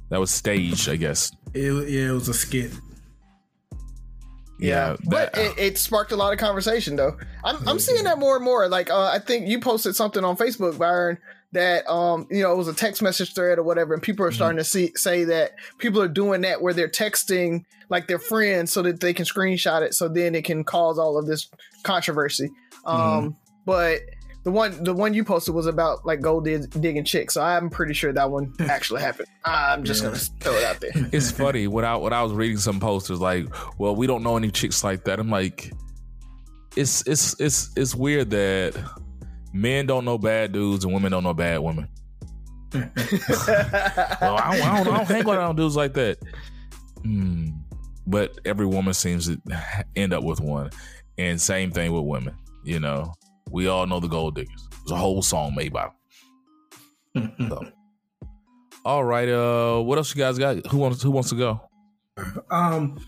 [0.09, 0.89] that was staged?
[0.89, 1.31] I guess.
[1.53, 2.71] It, yeah, it was a skit.
[4.59, 7.17] Yeah, but it, it, sparked a lot of conversation though.
[7.43, 8.69] I'm I'm seeing that more and more.
[8.69, 11.17] Like uh, I think you posted something on Facebook, Byron,
[11.53, 14.29] that um you know it was a text message thread or whatever, and people are
[14.29, 14.35] mm-hmm.
[14.35, 18.71] starting to see say that people are doing that where they're texting like their friends
[18.71, 21.49] so that they can screenshot it, so then it can cause all of this
[21.83, 22.49] controversy.
[22.85, 23.29] Um, mm-hmm.
[23.65, 24.01] but
[24.43, 27.93] the one the one you posted was about like gold digging chicks, so I'm pretty
[27.93, 29.29] sure that one actually happened.
[29.45, 30.09] I'm just yeah.
[30.09, 30.91] gonna throw it out there.
[31.13, 33.47] It's funny when I when I was reading some posters like,
[33.79, 35.19] well, we don't know any chicks like that.
[35.19, 35.71] I'm like,
[36.75, 38.75] it's it's it's it's weird that
[39.53, 41.87] men don't know bad dudes and women don't know bad women.
[42.73, 46.17] well, I, don't, I, don't, I don't hang around dudes like that.
[47.03, 47.49] Hmm.
[48.05, 49.39] But every woman seems to
[49.95, 50.71] end up with one,
[51.17, 52.35] and same thing with women.
[52.63, 53.13] You know,
[53.51, 54.67] we all know the Gold Diggers.
[54.71, 55.89] There's a whole song made by
[57.13, 57.33] them.
[57.49, 57.65] so.
[58.83, 59.29] All right.
[59.29, 60.67] Uh, what else you guys got?
[60.67, 61.61] Who wants Who wants to go?
[62.49, 62.99] Um.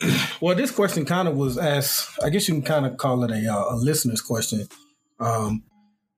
[0.40, 2.18] Well, this question kind of was asked.
[2.24, 4.66] I guess you can kind of call it a, uh, a listener's question.
[5.22, 5.62] Um,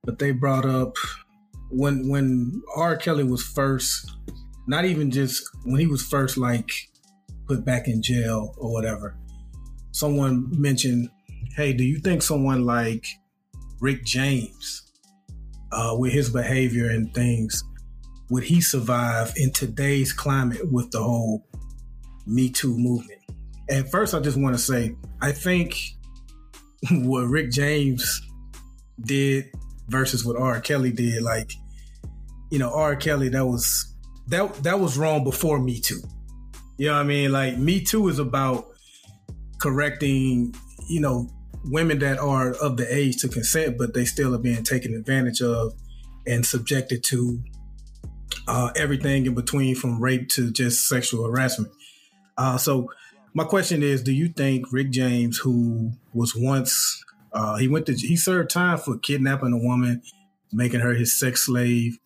[0.03, 0.95] but they brought up
[1.69, 2.97] when when R.
[2.97, 4.11] Kelly was first,
[4.67, 6.69] not even just when he was first like
[7.47, 9.15] put back in jail or whatever.
[9.91, 11.09] Someone mentioned,
[11.55, 13.05] "Hey, do you think someone like
[13.79, 14.91] Rick James,
[15.71, 17.63] uh, with his behavior and things,
[18.29, 21.45] would he survive in today's climate with the whole
[22.25, 23.21] Me Too movement?
[23.69, 25.77] At first, I just want to say, I think
[26.91, 28.21] what Rick James
[28.99, 29.51] did
[29.87, 30.59] versus what R.
[30.61, 31.21] Kelly did.
[31.21, 31.51] Like,
[32.51, 32.95] you know, R.
[32.95, 33.93] Kelly that was
[34.27, 36.01] that that was wrong before Me Too.
[36.77, 37.31] You know what I mean?
[37.31, 38.67] Like Me Too is about
[39.59, 40.53] correcting,
[40.89, 41.29] you know,
[41.65, 45.41] women that are of the age to consent, but they still are being taken advantage
[45.41, 45.73] of
[46.27, 47.39] and subjected to
[48.47, 51.71] uh, everything in between from rape to just sexual harassment.
[52.37, 52.89] Uh, so
[53.33, 57.03] my question is, do you think Rick James, who was once
[57.35, 60.01] uh, he went to he served time for kidnapping a woman,
[60.53, 61.99] making her his sex slave,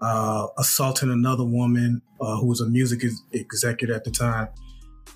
[0.00, 4.48] uh, assaulting another woman uh, who was a music executive at the time.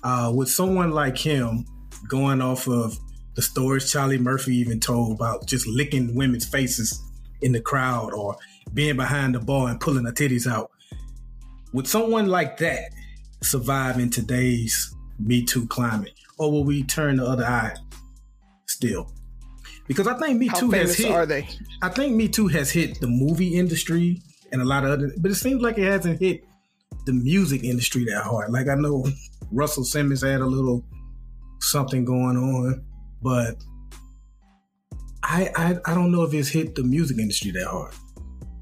[0.03, 1.65] Uh, with someone like him
[2.07, 2.95] going off of
[3.33, 7.01] the stories Charlie Murphy even told about just licking women's faces
[7.41, 8.37] in the crowd or
[8.73, 10.71] being behind the bar and pulling the titties out.
[11.73, 12.91] Would someone like that
[13.41, 16.13] survive in today's Me Too climate?
[16.37, 17.75] Or will we turn the other eye
[18.67, 19.14] still?
[19.87, 21.11] Because I think Me Too has hit.
[21.11, 21.47] Are they?
[21.81, 24.21] I think Me Too has hit the movie industry
[24.51, 26.43] and a lot of other, but it seems like it hasn't hit
[27.05, 28.51] the music industry that hard.
[28.51, 29.05] Like I know
[29.51, 30.83] Russell Simmons had a little
[31.59, 32.83] something going on,
[33.21, 33.55] but
[35.23, 37.93] I I, I don't know if it's hit the music industry that hard.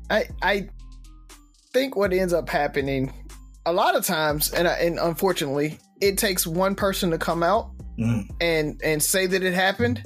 [0.10, 0.70] I I
[1.72, 3.14] think what ends up happening
[3.66, 8.30] a lot of times, and and unfortunately, it takes one person to come out mm.
[8.42, 10.04] and and say that it happened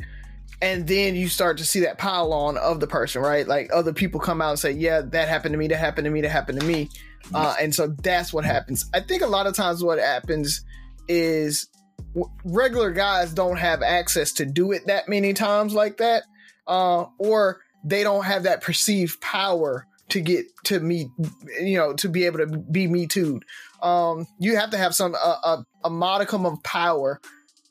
[0.62, 3.48] and then you start to see that pile on of the person, right?
[3.48, 5.67] Like other people come out and say, "Yeah, that happened to me.
[5.67, 6.22] That happened to me.
[6.22, 6.89] That happened to me,"
[7.34, 8.86] uh, and so that's what happens.
[8.93, 10.63] I think a lot of times what happens
[11.08, 11.67] is
[12.15, 16.24] w- regular guys don't have access to do it that many times like that,
[16.67, 21.10] uh, or they don't have that perceived power to get to me,
[21.62, 23.41] you know, to be able to be me too.
[23.84, 27.22] Um, you have to have some a, a, a modicum of power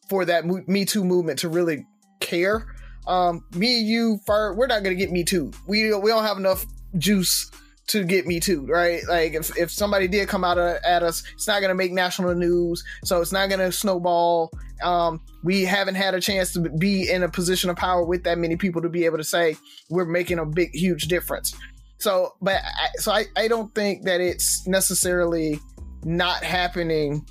[0.08, 1.84] for that Me Too movement to really
[2.20, 2.75] care
[3.06, 5.52] um, me, you, Fur, we're not gonna get me too.
[5.66, 6.66] We we don't have enough
[6.98, 7.50] juice
[7.88, 9.02] to get me too, right?
[9.08, 12.34] Like if, if somebody did come out at us, it's not going to make national
[12.34, 14.50] news, so it's not going to snowball.
[14.82, 18.38] Um, we haven't had a chance to be in a position of power with that
[18.38, 19.56] many people to be able to say
[19.88, 21.54] we're making a big, huge difference.
[21.98, 25.60] So, but I, so I, I don't think that it's necessarily
[26.04, 27.26] not happening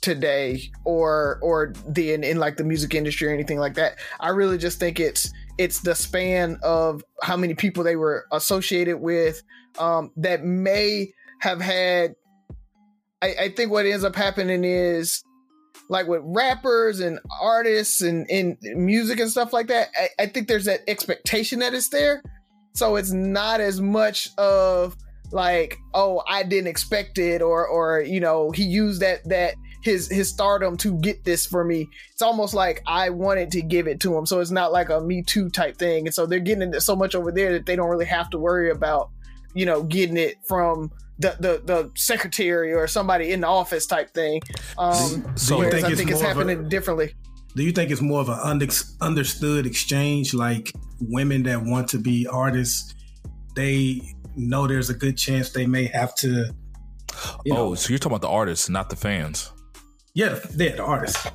[0.00, 3.98] today or or the in, in like the music industry or anything like that.
[4.20, 8.98] I really just think it's it's the span of how many people they were associated
[9.00, 9.42] with
[9.78, 12.14] um, that may have had.
[13.20, 15.24] I, I think what ends up happening is
[15.88, 19.88] like with rappers and artists and in music and stuff like that.
[19.98, 22.22] I, I think there's that expectation that it's there,
[22.74, 24.96] so it's not as much of
[25.30, 30.08] like oh i didn't expect it or or you know he used that that his
[30.08, 31.88] his stardom to get this for me.
[32.12, 34.26] It's almost like I wanted to give it to him.
[34.26, 36.06] So it's not like a me too type thing.
[36.06, 38.38] And so they're getting it so much over there that they don't really have to
[38.38, 39.10] worry about,
[39.54, 44.12] you know, getting it from the, the, the secretary or somebody in the office type
[44.14, 44.40] thing.
[44.76, 47.14] Um, so I think it's, it's happening a, differently.
[47.56, 48.66] Do you think it's more of an under,
[49.00, 50.34] understood exchange?
[50.34, 52.94] Like women that want to be artists,
[53.56, 54.00] they
[54.36, 56.54] know there's a good chance they may have to.
[57.44, 59.50] You know, oh, so you're talking about the artists, not the fans?
[60.18, 61.28] Yeah, they're the artists.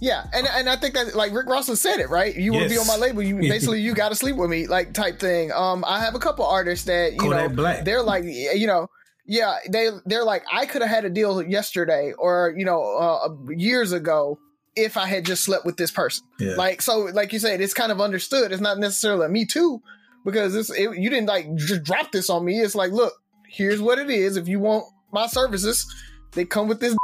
[0.00, 2.34] Yeah, and and I think that like Rick Ross has said it right.
[2.34, 2.60] You yes.
[2.60, 4.94] want to be on my label, you basically you got to sleep with me, like
[4.94, 5.52] type thing.
[5.52, 7.84] Um, I have a couple artists that you Kodak know Black.
[7.84, 8.88] they're like you know
[9.26, 13.28] yeah they they're like I could have had a deal yesterday or you know uh,
[13.50, 14.38] years ago
[14.74, 16.26] if I had just slept with this person.
[16.40, 16.54] Yeah.
[16.54, 18.50] Like so, like you said, it's kind of understood.
[18.50, 19.82] It's not necessarily me too
[20.24, 22.60] because this it, you didn't like just drop this on me.
[22.60, 23.12] It's like look,
[23.46, 24.38] here's what it is.
[24.38, 25.86] If you want my services
[26.32, 26.96] they come with this.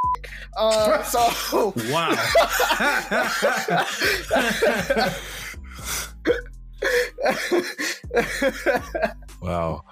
[0.57, 2.15] Uh, so wow.
[9.43, 9.85] wow.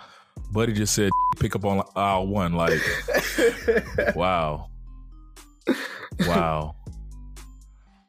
[0.53, 2.53] Buddy just said pick up on aisle one.
[2.53, 2.81] Like,
[4.15, 4.69] wow.
[6.21, 6.77] Wow.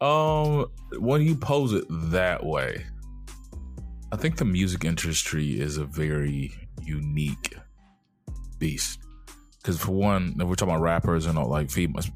[0.01, 0.65] Um,
[0.99, 2.85] when you pose it that way,
[4.11, 7.55] I think the music industry is a very unique
[8.59, 9.02] beast
[9.63, 12.11] because for one, if we're talking about rappers and all like females,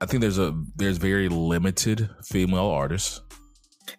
[0.00, 3.20] I think there's a there's very limited female artists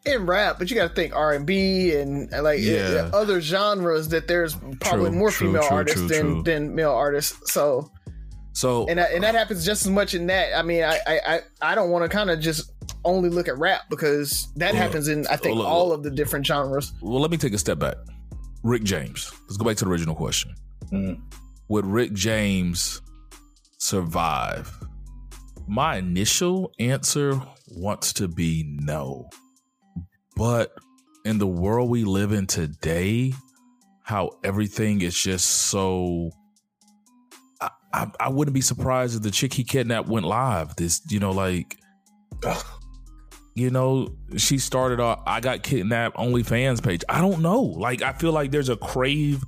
[0.06, 3.10] in rap, but you got to think R and B and uh, like uh, yeah.
[3.12, 6.92] Uh, other genres that there's probably true, more true, female true, artists than than male
[6.92, 7.52] artists.
[7.52, 7.92] So,
[8.54, 10.58] so and that, and that happens just as much in that.
[10.58, 12.72] I mean, I I I don't want to kind of just
[13.04, 16.12] only look at rap because that well, happens in I think well, all of the
[16.12, 16.94] different genres.
[17.02, 17.96] Well, let me take a step back.
[18.64, 19.32] Rick James.
[19.44, 20.56] Let's go back to the original question.
[20.92, 21.20] Mm
[21.70, 23.02] would Rick James
[23.78, 24.72] survive?
[25.68, 29.30] My initial answer wants to be no.
[30.36, 30.78] But
[31.26, 33.34] in the world we live in today,
[34.04, 36.32] how everything is just so.
[37.60, 40.76] I, I, I wouldn't be surprised if the chick he kidnapped went live.
[40.78, 41.78] This, you know, like,
[43.56, 45.22] you know, she started off.
[45.28, 47.04] I got kidnapped OnlyFans page.
[47.10, 47.60] I don't know.
[47.62, 49.44] Like, I feel like there's a crave.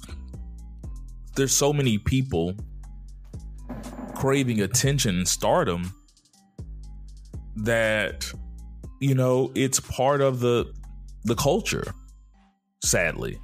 [1.39, 2.53] There's so many people
[4.13, 5.93] craving attention and stardom
[7.55, 8.29] that
[8.99, 10.71] you know it's part of the
[11.23, 11.93] the culture
[12.83, 13.39] sadly.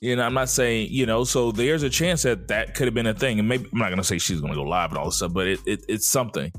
[0.00, 2.94] You know i'm not saying you know so there's a chance that that could have
[2.94, 3.40] been a thing.
[3.40, 5.48] And maybe i'm not gonna say she's gonna go live and all this stuff but
[5.48, 6.52] it, it it's something.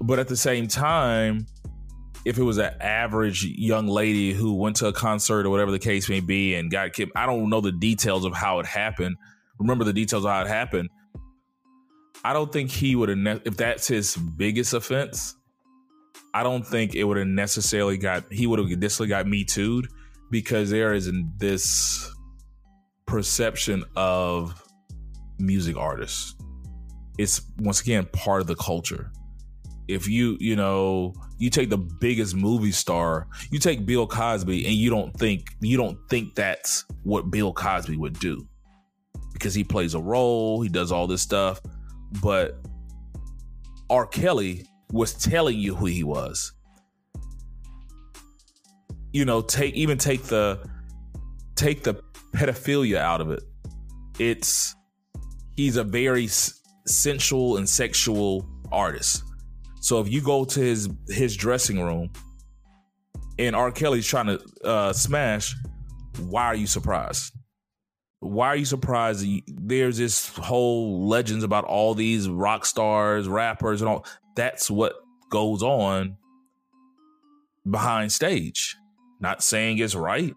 [0.00, 1.46] But at the same time
[2.24, 5.78] if it was an average young lady who went to a concert or whatever the
[5.78, 9.16] case may be and got kidnapped i don't know the details of how it happened
[9.60, 10.88] remember the details of how it happened
[12.24, 15.36] i don't think he would have ne- if that's his biggest offense
[16.32, 19.88] I don't think it would have necessarily got he would have necessarily got me too'd
[20.30, 22.10] because there is this
[23.06, 24.62] perception of
[25.38, 26.36] music artists.
[27.18, 29.10] It's once again part of the culture.
[29.88, 34.74] If you, you know, you take the biggest movie star, you take Bill Cosby and
[34.74, 38.46] you don't think you don't think that's what Bill Cosby would do.
[39.40, 41.62] Because he plays a role, he does all this stuff,
[42.22, 42.58] but
[43.88, 44.06] R.
[44.06, 46.52] Kelly was telling you who he was.
[49.14, 50.60] You know, take even take the
[51.56, 51.94] take the
[52.32, 53.42] pedophilia out of it.
[54.18, 54.76] It's
[55.56, 56.28] he's a very
[56.86, 59.24] sensual and sexual artist.
[59.80, 62.10] So if you go to his his dressing room
[63.38, 63.72] and R.
[63.72, 65.56] Kelly's trying to uh, smash,
[66.18, 67.32] why are you surprised?
[68.20, 69.26] Why are you surprised?
[69.48, 74.06] There's this whole legends about all these rock stars, rappers, and all
[74.36, 74.94] that's what
[75.30, 76.16] goes on
[77.68, 78.76] behind stage.
[79.20, 80.34] Not saying it's right.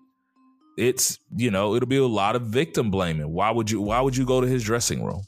[0.78, 3.32] It's, you know, it'll be a lot of victim blaming.
[3.32, 5.24] Why would you why would you go to his dressing room?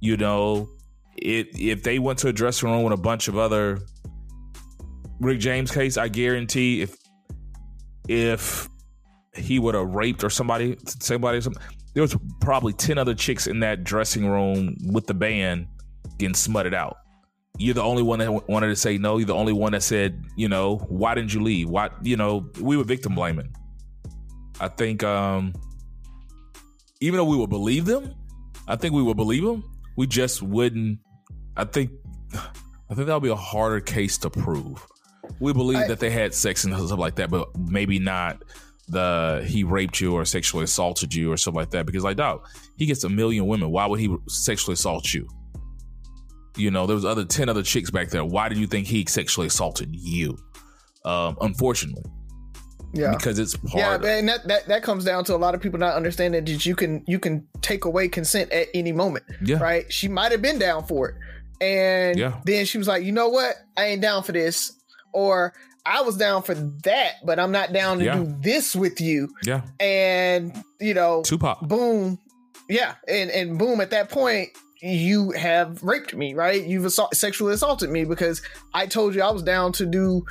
[0.00, 0.68] You know,
[1.16, 3.78] it if they went to a dressing room with a bunch of other
[5.20, 6.96] Rick James case, I guarantee if
[8.08, 8.68] if
[9.34, 11.40] he would have raped or somebody somebody
[11.94, 15.66] there was probably 10 other chicks in that dressing room with the band
[16.18, 16.98] getting smutted out
[17.58, 19.18] you're the only one that wanted to say no.
[19.18, 21.68] You're the only one that said, you know, why didn't you leave?
[21.68, 23.54] Why, you know, we were victim blaming.
[24.60, 25.52] I think, um,
[27.00, 28.14] even though we would believe them,
[28.68, 29.64] I think we would believe them.
[29.96, 30.98] We just wouldn't.
[31.56, 31.90] I think,
[32.34, 34.86] I think that would be a harder case to prove.
[35.40, 38.42] We believe I, that they had sex and stuff like that, but maybe not
[38.88, 41.86] the he raped you or sexually assaulted you or something like that.
[41.86, 43.70] Because like, dog, he gets a million women.
[43.70, 45.28] Why would he sexually assault you?
[46.56, 48.24] You know, there was other ten other chicks back there.
[48.24, 50.36] Why do you think he sexually assaulted you?
[51.04, 52.04] Um, unfortunately.
[52.94, 53.74] Yeah, because it's part.
[53.74, 56.44] Yeah, of- and that, that that comes down to a lot of people not understanding
[56.44, 59.24] that you can you can take away consent at any moment.
[59.42, 59.90] Yeah, right.
[59.90, 61.14] She might have been down for it,
[61.62, 62.40] and yeah.
[62.44, 64.72] then she was like, you know what, I ain't down for this,
[65.14, 65.54] or
[65.84, 68.16] I was down for that, but I'm not down to yeah.
[68.16, 69.28] do this with you.
[69.44, 72.18] Yeah, and you know, Tupac, boom,
[72.68, 73.80] yeah, and and boom.
[73.80, 76.64] At that point, you have raped me, right?
[76.64, 78.42] You've assault- sexually assaulted me because
[78.74, 80.24] I told you I was down to do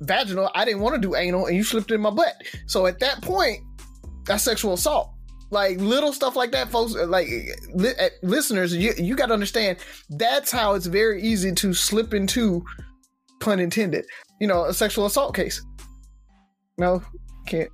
[0.00, 0.50] vaginal.
[0.54, 2.34] I didn't want to do anal, and you slipped in my butt.
[2.66, 3.60] So at that point,
[4.24, 5.12] that's sexual assault.
[5.50, 6.94] Like little stuff like that, folks.
[6.94, 7.28] Like
[7.72, 9.78] li- uh, listeners, you you got to understand
[10.10, 12.64] that's how it's very easy to slip into,
[13.40, 14.04] pun intended.
[14.40, 15.64] You know, a sexual assault case.
[16.78, 17.02] No,
[17.46, 17.70] can't.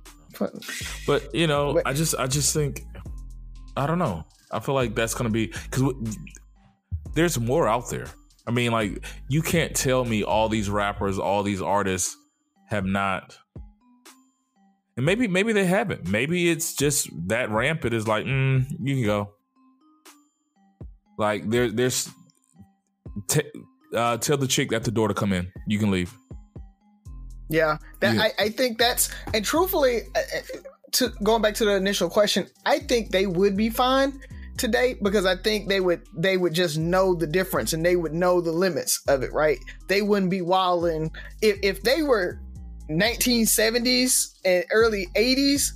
[1.05, 2.81] But you know, I just I just think
[3.77, 4.25] I don't know.
[4.51, 5.93] I feel like that's gonna be because
[7.13, 8.07] there's more out there.
[8.47, 12.17] I mean, like you can't tell me all these rappers, all these artists
[12.67, 13.37] have not,
[14.97, 16.07] and maybe maybe they haven't.
[16.07, 19.33] Maybe it's just that rampant is like, mm, you can go.
[21.17, 22.09] Like there, there's
[23.27, 23.51] t-
[23.93, 25.51] uh, tell the chick at the door to come in.
[25.67, 26.13] You can leave.
[27.49, 28.23] Yeah, that yeah.
[28.23, 30.59] I, I think that's and truthfully, uh, uh,
[30.93, 34.19] to going back to the initial question, I think they would be fine
[34.57, 38.13] today because I think they would they would just know the difference and they would
[38.13, 39.59] know the limits of it, right?
[39.87, 42.39] They wouldn't be wilding if if they were
[42.89, 45.71] 1970s and early 80s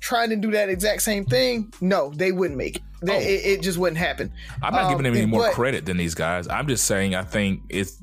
[0.00, 1.72] trying to do that exact same thing.
[1.80, 2.82] No, they wouldn't make it.
[3.02, 3.20] They, oh.
[3.20, 4.32] it, it, just wouldn't happen.
[4.62, 6.48] I'm not um, giving them any more but, credit than these guys.
[6.48, 8.02] I'm just saying I think it's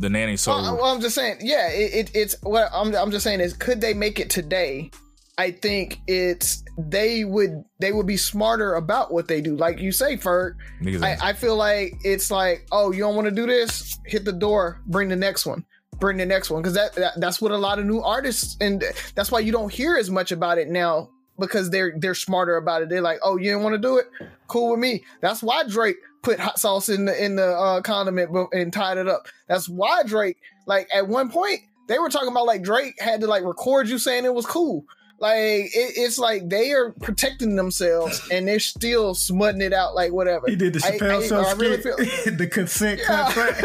[0.00, 0.52] the nanny so.
[0.52, 2.94] Well, I'm just saying, yeah, it, it, it's what I'm.
[2.94, 4.90] I'm just saying is, could they make it today?
[5.38, 9.56] I think it's they would they would be smarter about what they do.
[9.56, 10.56] Like you say, Ferg.
[11.02, 13.98] I, I, feel like it's like, oh, you don't want to do this?
[14.04, 15.64] Hit the door, bring the next one.
[15.98, 18.84] bring the next one because that, that that's what a lot of new artists and
[19.14, 22.82] that's why you don't hear as much about it now because they're they're smarter about
[22.82, 22.88] it.
[22.90, 24.06] They're like, oh, you didn't want to do it?
[24.46, 25.04] Cool with me.
[25.22, 29.08] That's why Drake put hot sauce in the in the uh, condiment and tied it
[29.08, 29.26] up.
[29.48, 33.26] That's why Drake, like at one point, they were talking about like Drake had to
[33.26, 34.84] like record you saying it was cool.
[35.20, 40.12] Like it, it's like they are protecting themselves and they're still smutting it out like
[40.12, 40.46] whatever.
[40.48, 43.06] He did the Chappelle show really feel, the consent yeah.
[43.06, 43.62] contract.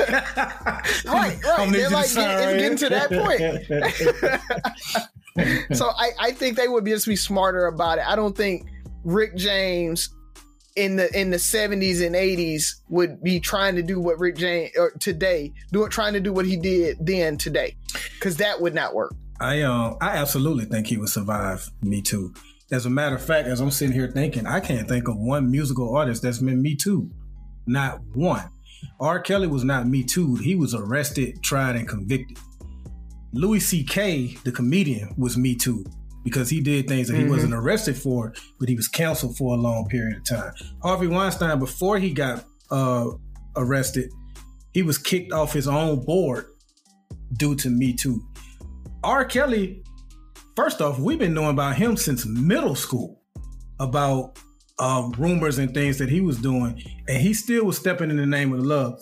[1.05, 1.39] right, right.
[1.71, 3.39] They're like get, it's getting to that point.
[5.77, 8.05] so I, I think they would just be smarter about it.
[8.05, 8.67] I don't think
[9.05, 10.09] Rick James
[10.75, 14.71] in the in the 70s and 80s would be trying to do what Rick James
[14.77, 17.75] or today doing trying to do what he did then today
[18.13, 19.13] because that would not work.
[19.39, 22.33] I um I absolutely think he would survive Me Too.
[22.71, 25.49] As a matter of fact, as I'm sitting here thinking, I can't think of one
[25.49, 27.09] musical artist that's been Me Too.
[27.67, 28.49] Not one.
[28.99, 29.19] R.
[29.19, 30.35] Kelly was not Me Too.
[30.35, 32.37] He was arrested, tried, and convicted.
[33.33, 35.85] Louis C.K., the comedian, was Me Too
[36.25, 37.31] because he did things that he mm-hmm.
[37.31, 40.51] wasn't arrested for, but he was canceled for a long period of time.
[40.81, 43.11] Harvey Weinstein, before he got uh,
[43.55, 44.11] arrested,
[44.73, 46.47] he was kicked off his own board
[47.37, 48.21] due to Me Too.
[49.03, 49.23] R.
[49.23, 49.83] Kelly,
[50.55, 53.21] first off, we've been knowing about him since middle school
[53.79, 54.39] about
[54.79, 58.25] uh, rumors and things that he was doing, and he still was stepping in the
[58.25, 58.99] name of love.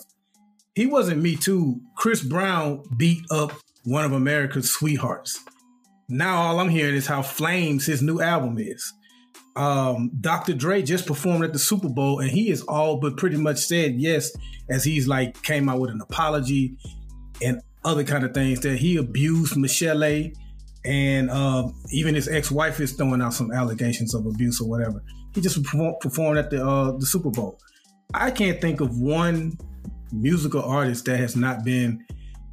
[0.74, 1.80] He wasn't Me Too.
[1.96, 3.52] Chris Brown beat up
[3.84, 5.40] one of America's sweethearts.
[6.08, 8.92] Now all I'm hearing is how flames his new album is.
[9.56, 10.54] Um, Dr.
[10.54, 13.94] Dre just performed at the Super Bowl, and he is all but pretty much said
[13.94, 14.32] yes,
[14.68, 16.76] as he's like came out with an apology
[17.42, 20.02] and other kind of things that he abused Michelle
[20.84, 25.02] and uh, even his ex-wife is throwing out some allegations of abuse or whatever.
[25.34, 27.58] He just performed at the uh, the Super Bowl.
[28.12, 29.58] I can't think of one
[30.12, 32.04] musical artist that has not been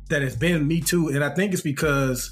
[0.09, 2.31] that has been Me Too, and I think it's because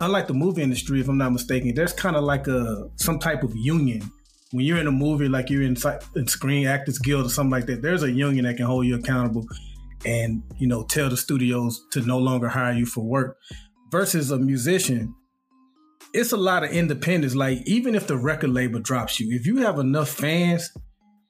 [0.00, 3.42] unlike the movie industry, if I'm not mistaken, there's kind of like a some type
[3.42, 4.10] of union
[4.52, 5.76] when you're in a movie, like you're in,
[6.16, 7.82] in Screen Actors Guild or something like that.
[7.82, 9.46] There's a union that can hold you accountable
[10.04, 13.38] and you know tell the studios to no longer hire you for work
[13.90, 15.14] versus a musician
[16.12, 19.58] it's a lot of independence like even if the record label drops you if you
[19.58, 20.70] have enough fans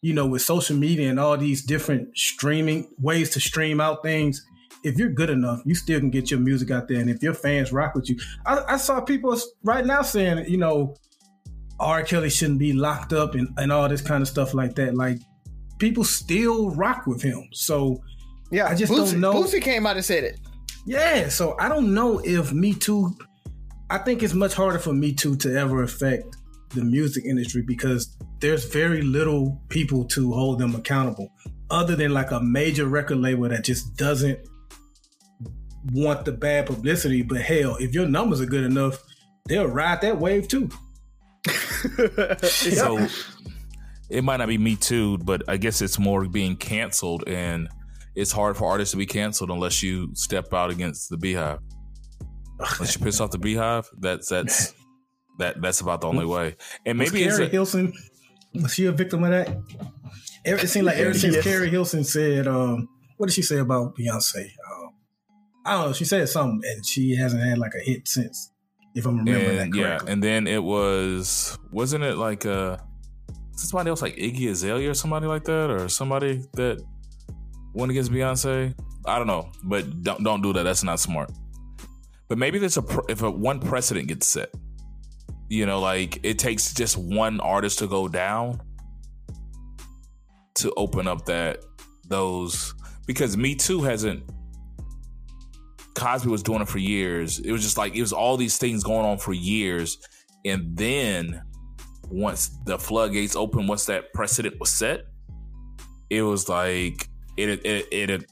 [0.03, 4.45] you know with social media and all these different streaming ways to stream out things
[4.83, 7.35] if you're good enough you still can get your music out there and if your
[7.35, 10.95] fans rock with you i, I saw people right now saying you know
[11.79, 14.95] r kelly shouldn't be locked up and, and all this kind of stuff like that
[14.95, 15.19] like
[15.79, 18.01] people still rock with him so
[18.51, 19.35] yeah, I just Boosie, don't know.
[19.35, 20.41] Boosie came out and said it.
[20.85, 23.17] Yeah, so I don't know if Me Too.
[23.89, 26.37] I think it's much harder for Me Too to ever affect
[26.71, 31.33] the music industry because there's very little people to hold them accountable,
[31.71, 34.39] other than like a major record label that just doesn't
[35.93, 37.23] want the bad publicity.
[37.23, 39.03] But hell, if your numbers are good enough,
[39.47, 40.71] they'll ride that wave too.
[42.43, 43.07] so
[44.11, 47.69] it might not be Me Too, but I guess it's more being canceled and
[48.15, 51.61] it's hard for artists to be canceled unless you step out against the BeyHive.
[52.59, 54.75] Unless you piss off the BeyHive, that's that's
[55.39, 56.57] that that's about the only way.
[56.85, 57.93] And maybe was Keri Hilson
[58.55, 59.57] was she a victim of that?
[60.45, 61.45] It seemed like ever since yes.
[61.45, 64.51] Keri Hilson said, um, what did she say about Beyonce?
[65.71, 65.93] I don't know.
[65.93, 68.51] She said something, and she hasn't had like a hit since.
[68.97, 70.07] If I'm remembering and, that correctly.
[70.09, 72.77] Yeah, and then it was wasn't it like uh
[73.53, 76.83] somebody else like Iggy Azalea or somebody like that, or somebody that
[77.73, 78.75] went against Beyonce.
[79.07, 80.65] I don't know, but don't don't do that.
[80.65, 81.31] That's not smart.
[82.29, 84.53] But maybe there's a if a one precedent gets set,
[85.49, 88.61] you know, like it takes just one artist to go down
[90.57, 91.65] to open up that
[92.09, 92.75] those
[93.07, 94.25] because Me Too hasn't.
[96.01, 97.39] Cosby was doing it for years.
[97.41, 99.99] It was just like it was all these things going on for years,
[100.47, 101.43] and then
[102.11, 105.05] once the floodgates opened, once that precedent was set,
[106.09, 108.31] it was like it it it,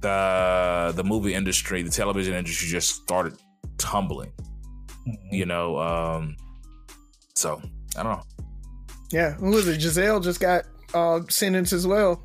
[0.00, 3.34] the the movie industry, the television industry just started
[3.76, 4.32] tumbling.
[5.08, 5.34] Mm-hmm.
[5.34, 6.36] You know, um,
[7.34, 7.60] so
[7.96, 8.22] I don't know.
[9.10, 9.80] Yeah, who was it?
[9.80, 12.22] Giselle just got uh sentenced as well,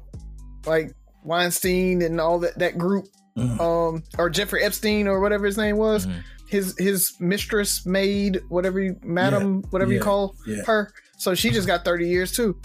[0.67, 3.07] like Weinstein and all that that group,
[3.37, 3.59] mm-hmm.
[3.59, 6.05] um, or Jeffrey Epstein or whatever his name was.
[6.05, 6.19] Mm-hmm.
[6.47, 9.69] His his mistress, maid, whatever you, madam, yeah.
[9.71, 9.97] whatever yeah.
[9.97, 10.63] you call yeah.
[10.65, 10.91] her.
[11.17, 12.59] So she just got thirty years too.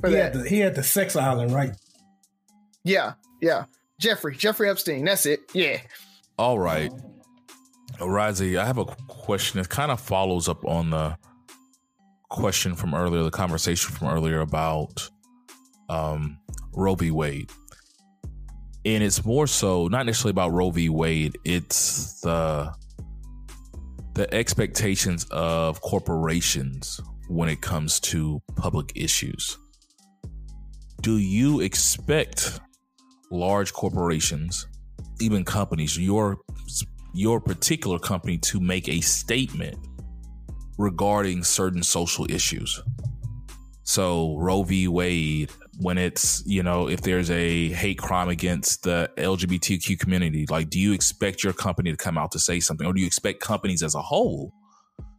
[0.00, 0.34] For he that.
[0.34, 1.70] Had the, he had the sex island, right?
[2.82, 3.66] Yeah, yeah.
[4.00, 5.04] Jeffrey, Jeffrey Epstein.
[5.04, 5.40] That's it.
[5.52, 5.78] Yeah.
[6.38, 6.90] All right.
[7.98, 11.16] Razi, I have a question It kind of follows up on the
[12.30, 15.10] question from earlier, the conversation from earlier about
[15.90, 16.38] um,
[16.72, 17.10] Roe v.
[17.10, 17.50] Wade.
[18.84, 20.88] And it's more so not necessarily about Roe v.
[20.88, 21.36] Wade.
[21.44, 22.72] It's the
[24.14, 29.56] the expectations of corporations when it comes to public issues.
[31.00, 32.60] Do you expect
[33.30, 34.66] large corporations,
[35.20, 36.38] even companies, your
[37.12, 39.76] your particular company to make a statement
[40.78, 42.82] regarding certain social issues?
[43.84, 44.88] So Roe v.
[44.88, 45.50] Wade,
[45.80, 50.78] when it's, you know, if there's a hate crime against the LGBTQ community, like, do
[50.78, 52.86] you expect your company to come out to say something?
[52.86, 54.52] Or do you expect companies as a whole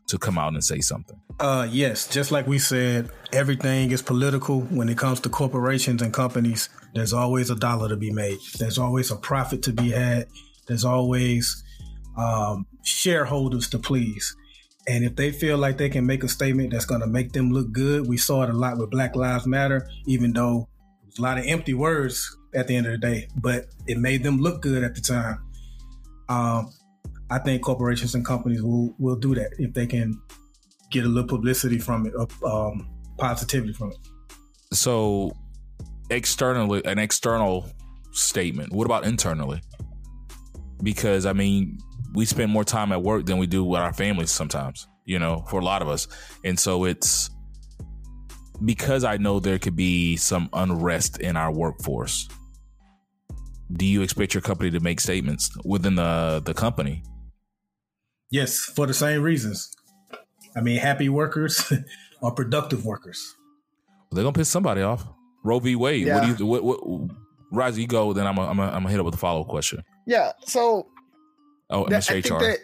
[0.07, 1.19] to come out and say something?
[1.39, 6.13] Uh, yes, just like we said, everything is political when it comes to corporations and
[6.13, 6.69] companies.
[6.93, 8.37] There's always a dollar to be made.
[8.59, 10.27] There's always a profit to be had.
[10.67, 11.63] There's always
[12.17, 14.35] um, shareholders to please.
[14.87, 17.51] And if they feel like they can make a statement that's going to make them
[17.51, 20.67] look good, we saw it a lot with Black Lives Matter, even though
[21.03, 23.97] it was a lot of empty words at the end of the day, but it
[23.97, 25.39] made them look good at the time.
[26.29, 26.71] Um,
[27.29, 30.19] I think corporations and companies will, will do that if they can
[30.89, 32.13] get a little publicity from it,
[32.43, 33.97] um, positivity from it.
[34.73, 35.31] So,
[36.09, 37.69] externally, an external
[38.11, 38.73] statement.
[38.73, 39.61] What about internally?
[40.83, 41.77] Because I mean,
[42.13, 45.45] we spend more time at work than we do with our families sometimes, you know,
[45.49, 46.07] for a lot of us.
[46.43, 47.29] And so it's
[48.63, 52.27] because I know there could be some unrest in our workforce.
[53.71, 57.03] Do you expect your company to make statements within the the company?
[58.29, 59.71] Yes, for the same reasons.
[60.55, 61.71] I mean, happy workers
[62.21, 63.35] are productive workers.
[63.87, 65.05] Well, they're gonna piss somebody off.
[65.43, 65.75] Roe v.
[65.77, 66.07] Wade.
[66.07, 66.15] Yeah.
[66.15, 66.49] What do you?
[66.49, 66.63] What?
[66.63, 67.09] what
[67.53, 68.13] Rise, you go.
[68.13, 68.37] Then I'm.
[68.37, 68.59] A, I'm.
[68.59, 69.83] A, I'm gonna hit up with a follow up question.
[70.05, 70.31] Yeah.
[70.45, 70.87] So
[71.71, 72.59] Oh, that, I think that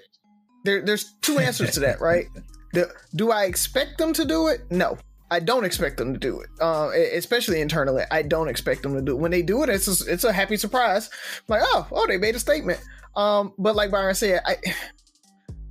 [0.63, 2.25] there, there's two answers to that, right?
[2.73, 4.69] The, do I expect them to do it?
[4.69, 4.97] No,
[5.31, 6.49] I don't expect them to do it.
[6.61, 9.19] Uh, especially internally, I don't expect them to do it.
[9.19, 11.09] When they do it, it's a, it's a happy surprise.
[11.39, 12.79] I'm like, oh, oh, they made a statement.
[13.15, 14.57] Um, but like Byron said, I,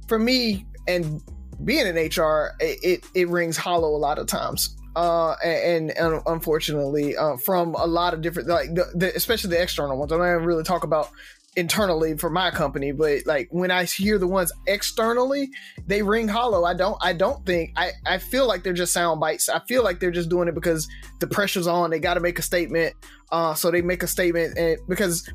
[0.09, 1.23] for me and
[1.65, 4.77] being in HR, it, it, it rings hollow a lot of times.
[4.95, 9.61] Uh, and, and, unfortunately, uh, from a lot of different, like the, the, especially the
[9.61, 10.11] external ones.
[10.11, 11.11] I'm not really talk about
[11.57, 15.51] internally for my company but like when i hear the ones externally
[15.87, 16.65] they ring hollow.
[16.65, 19.49] I don't i don't think i i feel like they're just sound bites.
[19.49, 20.89] I feel like they're just doing it because
[21.21, 21.91] the pressure's on.
[21.91, 22.95] They got to make a statement
[23.33, 25.29] uh so they make a statement and because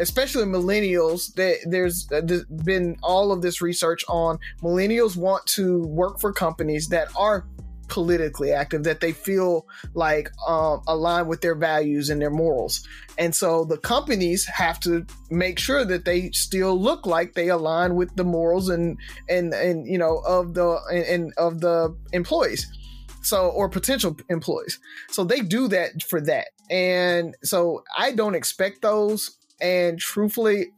[0.00, 6.20] especially millennials that uh, there's been all of this research on millennials want to work
[6.20, 7.46] for companies that are
[7.92, 12.88] politically active that they feel like um, align with their values and their morals.
[13.18, 17.94] And so the companies have to make sure that they still look like they align
[17.94, 18.96] with the morals and
[19.28, 22.66] and and you know of the and, and of the employees.
[23.20, 24.80] So or potential employees.
[25.10, 26.48] So they do that for that.
[26.70, 29.36] And so i don't expect those.
[29.60, 30.72] And truthfully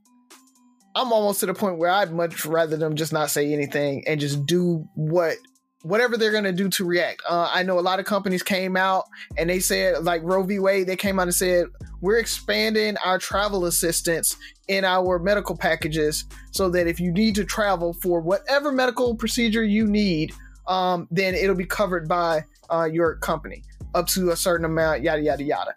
[0.97, 4.21] i'm almost to the point where i'd much rather them just not say anything and
[4.21, 5.37] just do what
[5.85, 7.23] whatever they're going to do to react.
[7.29, 9.05] Uh, I know a lot of companies came out
[9.37, 10.59] and they said, like Roe v.
[10.59, 11.67] Wade, they came out and said,
[12.01, 14.37] we're expanding our travel assistance
[14.69, 19.63] in our medical packages so that if you need to travel for whatever medical procedure
[19.63, 20.33] you need,
[20.67, 23.63] um, then it'll be covered by uh, your company
[23.95, 25.75] up to a certain amount, yada, yada, yada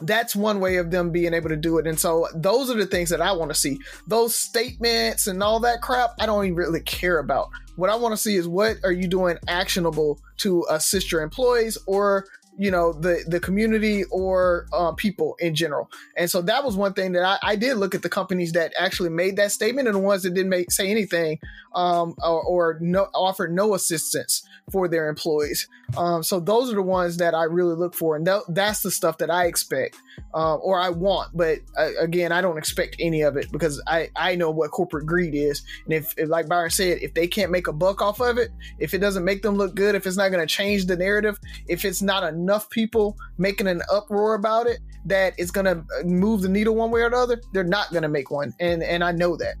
[0.00, 1.86] that's one way of them being able to do it.
[1.86, 3.78] And so those are the things that I want to see.
[4.06, 7.50] Those statements and all that crap, I don't even really care about.
[7.76, 11.76] What I want to see is what are you doing actionable to assist your employees
[11.86, 12.26] or
[12.58, 16.92] you know the the community or uh, people in general and so that was one
[16.92, 19.94] thing that I, I, did look at the companies that actually made that statement and
[19.94, 21.38] the ones that didn't make say anything
[21.74, 25.68] um, or, or no offered no assistance for their employees.
[25.96, 28.90] Um, so those are the ones that I really look for, and th- that's the
[28.90, 29.96] stuff that I expect
[30.34, 31.30] uh, or I want.
[31.34, 35.06] But uh, again, I don't expect any of it because I I know what corporate
[35.06, 38.20] greed is, and if, if like Byron said, if they can't make a buck off
[38.20, 40.86] of it, if it doesn't make them look good, if it's not going to change
[40.86, 41.38] the narrative,
[41.68, 46.42] if it's not enough people making an uproar about it that it's going to move
[46.42, 49.02] the needle one way or the other, they're not going to make one, and and
[49.04, 49.56] I know that.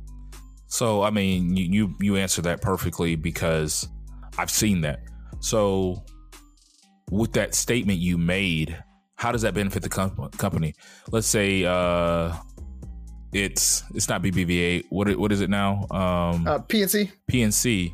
[0.68, 3.88] So I mean, you you, you answer that perfectly because
[4.38, 5.00] I've seen that.
[5.40, 6.04] So,
[7.10, 8.76] with that statement you made,
[9.16, 10.74] how does that benefit the com- company?
[11.10, 12.34] Let's say uh,
[13.32, 14.84] it's it's not BBVA.
[14.90, 15.86] What what is it now?
[15.90, 17.10] Um, uh, PNC.
[17.30, 17.92] PNC.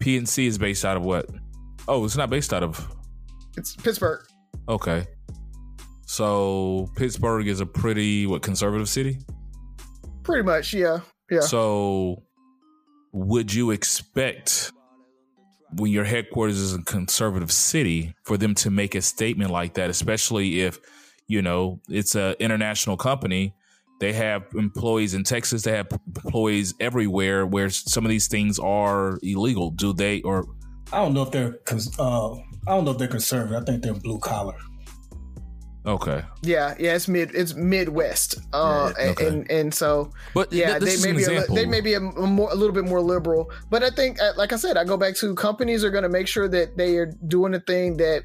[0.00, 1.28] PNC is based out of what?
[1.88, 2.88] Oh, it's not based out of.
[3.56, 4.24] It's Pittsburgh.
[4.68, 5.06] Okay.
[6.06, 9.18] So Pittsburgh is a pretty what conservative city?
[10.22, 11.00] Pretty much, yeah.
[11.30, 11.40] Yeah.
[11.40, 12.22] So
[13.12, 14.72] would you expect
[15.76, 19.90] when your headquarters is a conservative city for them to make a statement like that,
[19.90, 20.78] especially if,
[21.28, 23.54] you know, it's an international company
[24.02, 25.62] They have employees in Texas.
[25.62, 29.70] They have employees everywhere where some of these things are illegal.
[29.70, 30.44] Do they or
[30.92, 31.60] I don't know if they're
[32.00, 33.62] uh, I don't know if they're conservative.
[33.62, 34.56] I think they're blue collar.
[35.84, 36.22] Okay.
[36.42, 39.26] Yeah, yeah, it's mid, it's Midwest, uh, yeah, okay.
[39.26, 42.26] and and so, but yeah, th- they may be a, they may be a, a,
[42.26, 44.96] more a little bit more liberal, but I think, uh, like I said, I go
[44.96, 48.22] back to companies are going to make sure that they are doing the thing that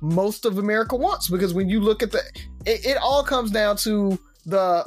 [0.00, 2.22] most of America wants because when you look at the,
[2.64, 4.84] it, it all comes down to the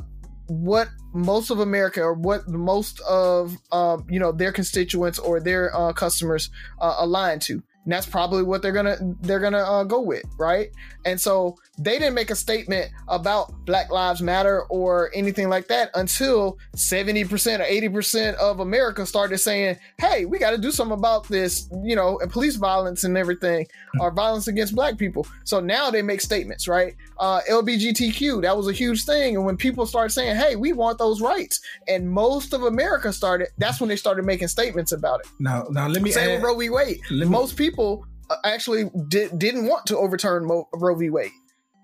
[0.47, 5.76] what most of America or what most of um, you know their constituents or their
[5.76, 6.49] uh, customers
[6.82, 7.63] uh, align to.
[7.89, 10.69] And that's probably what they're gonna they're gonna uh, go with, right?
[11.05, 15.89] And so they didn't make a statement about Black Lives Matter or anything like that
[15.95, 17.25] until 70%
[17.59, 21.95] or 80% of America started saying, hey, we got to do something about this, you
[21.95, 23.65] know, and police violence and everything,
[23.99, 25.25] or violence against black people.
[25.45, 26.95] So now they make statements, right?
[27.17, 29.35] Uh, LBGTQ, that was a huge thing.
[29.35, 33.47] And when people started saying, hey, we want those rights, and most of America started,
[33.57, 35.27] that's when they started making statements about it.
[35.39, 36.69] Now, now let me Same add, with Roe v.
[36.69, 36.99] Wade.
[37.09, 41.09] Most people uh, actually did, didn't want to overturn Mo- Roe v.
[41.09, 41.32] Wade.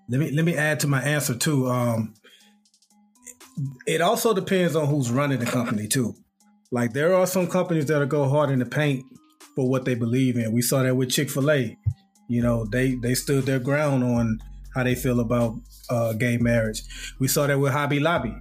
[0.08, 1.66] Let me let me add to my answer too.
[1.68, 2.14] Um,
[3.86, 6.14] it also depends on who's running the company too.
[6.70, 9.04] Like there are some companies that'll go hard in the paint
[9.56, 10.52] for what they believe in.
[10.52, 11.76] We saw that with Chick Fil A.
[12.28, 14.38] You know, they they stood their ground on
[14.74, 15.56] how they feel about
[15.90, 16.82] uh, gay marriage.
[17.18, 18.34] We saw that with Hobby Lobby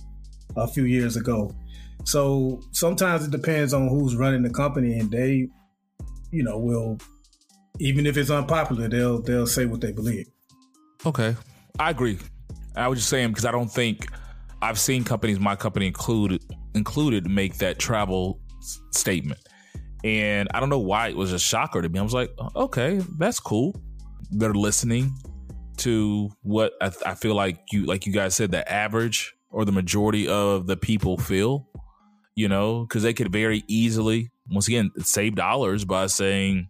[0.56, 1.56] a few years ago.
[2.04, 5.48] So sometimes it depends on who's running the company, and they,
[6.32, 7.00] you know, will
[7.80, 10.28] even if it's unpopular, they'll they'll say what they believe.
[11.06, 11.36] Okay,
[11.80, 12.20] I agree.
[12.76, 14.08] I was just saying because I don't think
[14.62, 19.40] I've seen companies, my company included, included, make that travel s- statement,
[20.04, 22.00] and I don't know why it was a shocker to me.
[22.00, 23.76] I was like, oh, okay, that's cool.
[24.32, 25.14] They're listening
[25.78, 29.66] to what I, th- I feel like you, like you guys said, the average or
[29.66, 31.68] the majority of the people feel.
[32.38, 36.68] You know, because they could very easily, once again, save dollars by saying,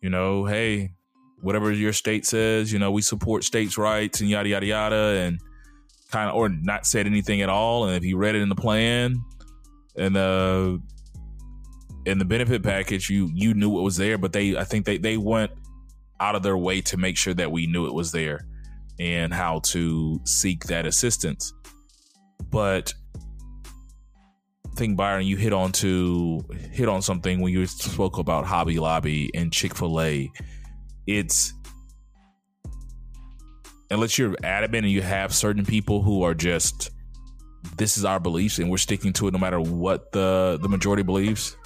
[0.00, 0.92] you know, hey,
[1.40, 5.40] whatever your state says, you know, we support states' rights and yada yada yada, and
[6.10, 7.86] kind of or not said anything at all.
[7.86, 9.16] And if you read it in the plan
[9.96, 10.80] and the
[12.06, 14.98] in the benefit package, you you knew it was there, but they I think they
[14.98, 15.52] they went
[16.20, 18.46] out of their way to make sure that we knew it was there
[18.98, 21.54] and how to seek that assistance.
[22.50, 22.92] But
[24.74, 29.30] think Byron, you hit on to hit on something when you spoke about Hobby Lobby
[29.34, 30.30] and Chick Fil A
[31.06, 31.52] it's
[33.90, 36.90] unless you're adamant and you have certain people who are just
[37.76, 41.02] this is our beliefs and we're sticking to it no matter what the the majority
[41.02, 41.56] believes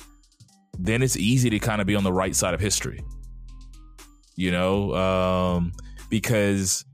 [0.79, 3.05] then it's easy to kind of be on the right side of history.
[4.37, 5.73] You know um
[6.11, 6.85] because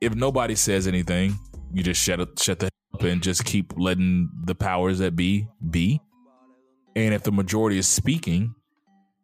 [0.00, 1.38] if nobody says anything
[1.72, 2.68] you just shut shut the
[3.02, 6.00] and just keep letting the powers that be be.
[6.96, 8.54] And if the majority is speaking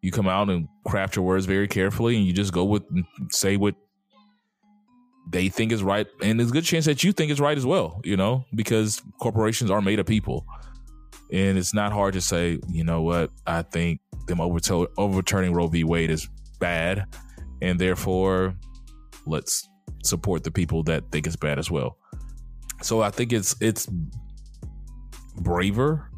[0.03, 2.83] you come out and craft your words very carefully and you just go with
[3.31, 3.75] say what
[5.29, 6.07] they think is right.
[6.23, 9.03] And there's a good chance that you think is right as well you know because
[9.21, 10.47] corporations are made of people.
[11.33, 15.85] And it's not hard to say you know what i think them overturning roe v.
[15.85, 17.07] Wade is bad.
[17.63, 18.55] And therefore
[19.27, 19.69] let's
[20.03, 21.99] support the people that think it's bad as well
[22.83, 23.87] so i think it's it's
[25.37, 26.11] braver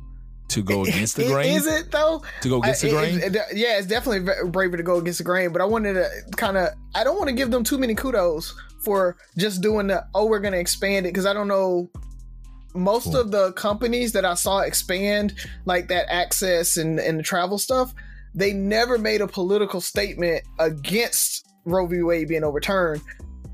[0.52, 1.56] to go against the grain?
[1.56, 2.22] Is it though?
[2.42, 3.18] To go against I, the grain?
[3.18, 5.52] It, it, yeah, it's definitely braver to go against the grain.
[5.52, 8.54] But I wanted to kind of, I don't want to give them too many kudos
[8.84, 11.90] for just doing the, oh, we're going to expand it because I don't know.
[12.74, 13.18] Most cool.
[13.18, 15.34] of the companies that I saw expand
[15.66, 17.92] like that access and, and the travel stuff,
[18.34, 22.00] they never made a political statement against Roe v.
[22.00, 23.02] Wade being overturned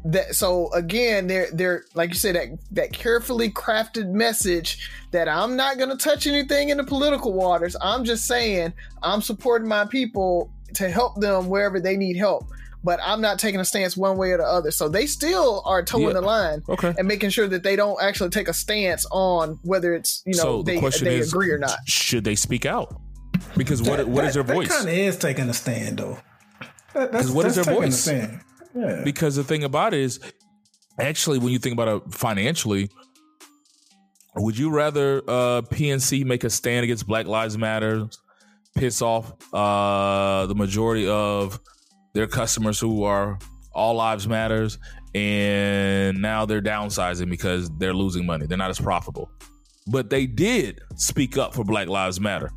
[0.09, 5.55] that so again they're they're like you said that that carefully crafted message that i'm
[5.55, 7.77] not going to touch anything in the political waters.
[7.83, 12.47] I'm just saying i'm supporting my people to help them wherever they need help
[12.83, 14.71] but i'm not taking a stance one way or the other.
[14.71, 16.13] So they still are toeing yeah.
[16.15, 16.95] the line okay.
[16.97, 20.43] and making sure that they don't actually take a stance on whether it's you know
[20.43, 21.77] so the they, they is, agree or not.
[21.87, 22.99] should they speak out?
[23.59, 24.69] Because what that, what that, is their voice?
[24.69, 26.19] kind of is taking a stand though.
[26.95, 28.09] Because what is their voice
[29.05, 30.21] because the thing about it is,
[30.99, 32.91] actually, when you think about it financially,
[34.37, 38.09] would you rather uh, PNC make a stand against Black Lives Matter,
[38.77, 41.59] piss off uh, the majority of
[42.15, 43.39] their customers who are
[43.73, 44.79] all lives matters,
[45.15, 48.47] and now they're downsizing because they're losing money.
[48.47, 49.31] They're not as profitable.
[49.87, 52.51] But they did speak up for Black Lives Matter,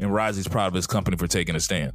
[0.00, 1.92] and Rising's proud of his company for taking a stand.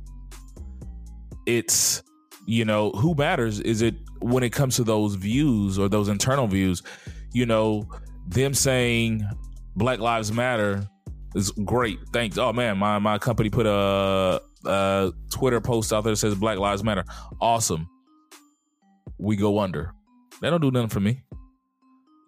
[1.46, 2.04] It's
[2.50, 3.60] you know, who matters?
[3.60, 6.82] Is it when it comes to those views or those internal views?
[7.32, 7.88] You know,
[8.28, 9.24] them saying
[9.76, 10.90] Black Lives Matter
[11.36, 12.00] is great.
[12.12, 12.40] Thanks.
[12.40, 16.58] Oh man, my my company put a, a Twitter post out there that says Black
[16.58, 17.04] Lives Matter.
[17.40, 17.88] Awesome.
[19.20, 19.94] We go under.
[20.42, 21.22] They don't do nothing for me.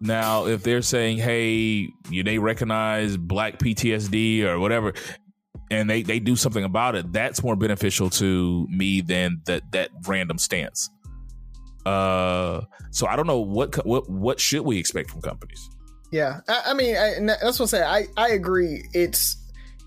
[0.00, 4.92] Now, if they're saying, "Hey, you they recognize Black PTSD or whatever,"
[5.72, 9.90] and they they do something about it, that's more beneficial to me than that that
[10.06, 10.90] random stance.
[11.86, 12.60] Uh,
[12.90, 15.70] so I don't know what what what should we expect from companies.
[16.10, 17.82] Yeah, I, I mean, I, that's what I say.
[17.82, 18.84] I I agree.
[18.92, 19.38] It's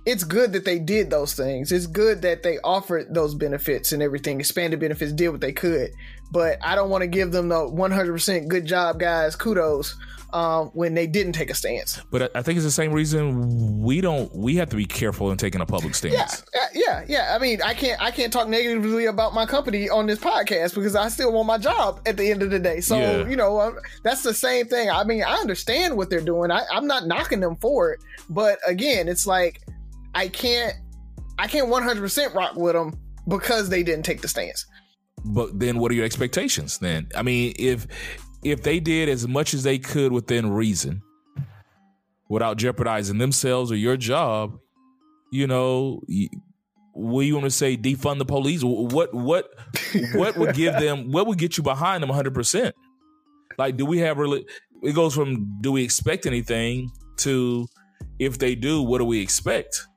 [0.08, 1.72] it's good that they did those things.
[1.72, 5.92] It's good that they offered those benefits and everything, expanded benefits, did what they could.
[6.32, 9.36] But I don't want to give them the 100% good job, guys.
[9.36, 9.96] Kudos
[10.34, 12.02] um, when they didn't take a stance.
[12.12, 14.34] But I think it's the same reason we don't.
[14.36, 16.44] We have to be careful in taking a public stance.
[16.54, 17.36] Yeah, yeah, yeah.
[17.36, 18.02] I mean, I can't.
[18.02, 21.58] I can't talk negatively about my company on this podcast because I still want my
[21.58, 22.82] job at the end of the day.
[22.82, 23.28] So yeah.
[23.28, 24.90] you know, that's the same thing.
[24.90, 26.52] I mean, I understand what they're doing.
[26.52, 28.00] I, I'm not knocking them for it,
[28.30, 29.62] but again, it's like
[30.14, 30.74] I can't.
[31.38, 32.98] I can't 100% rock with them
[33.28, 34.66] because they didn't take the stance
[35.26, 37.88] but then what are your expectations then i mean if
[38.46, 41.02] if they did as much as they could within reason
[42.30, 44.60] without jeopardizing themselves or your job,
[45.32, 46.00] you know,
[46.94, 48.64] what you want to say defund the police?
[48.64, 49.52] What what
[50.14, 52.72] what would give them what would get you behind them 100%?
[53.58, 54.46] Like do we have really
[54.84, 57.66] it goes from do we expect anything to
[58.20, 59.88] if they do, what do we expect?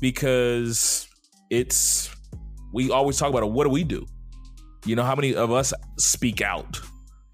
[0.00, 1.06] Because
[1.50, 2.10] it's
[2.72, 4.04] we always talk about it, what do we do?
[4.84, 6.80] You know, how many of us speak out?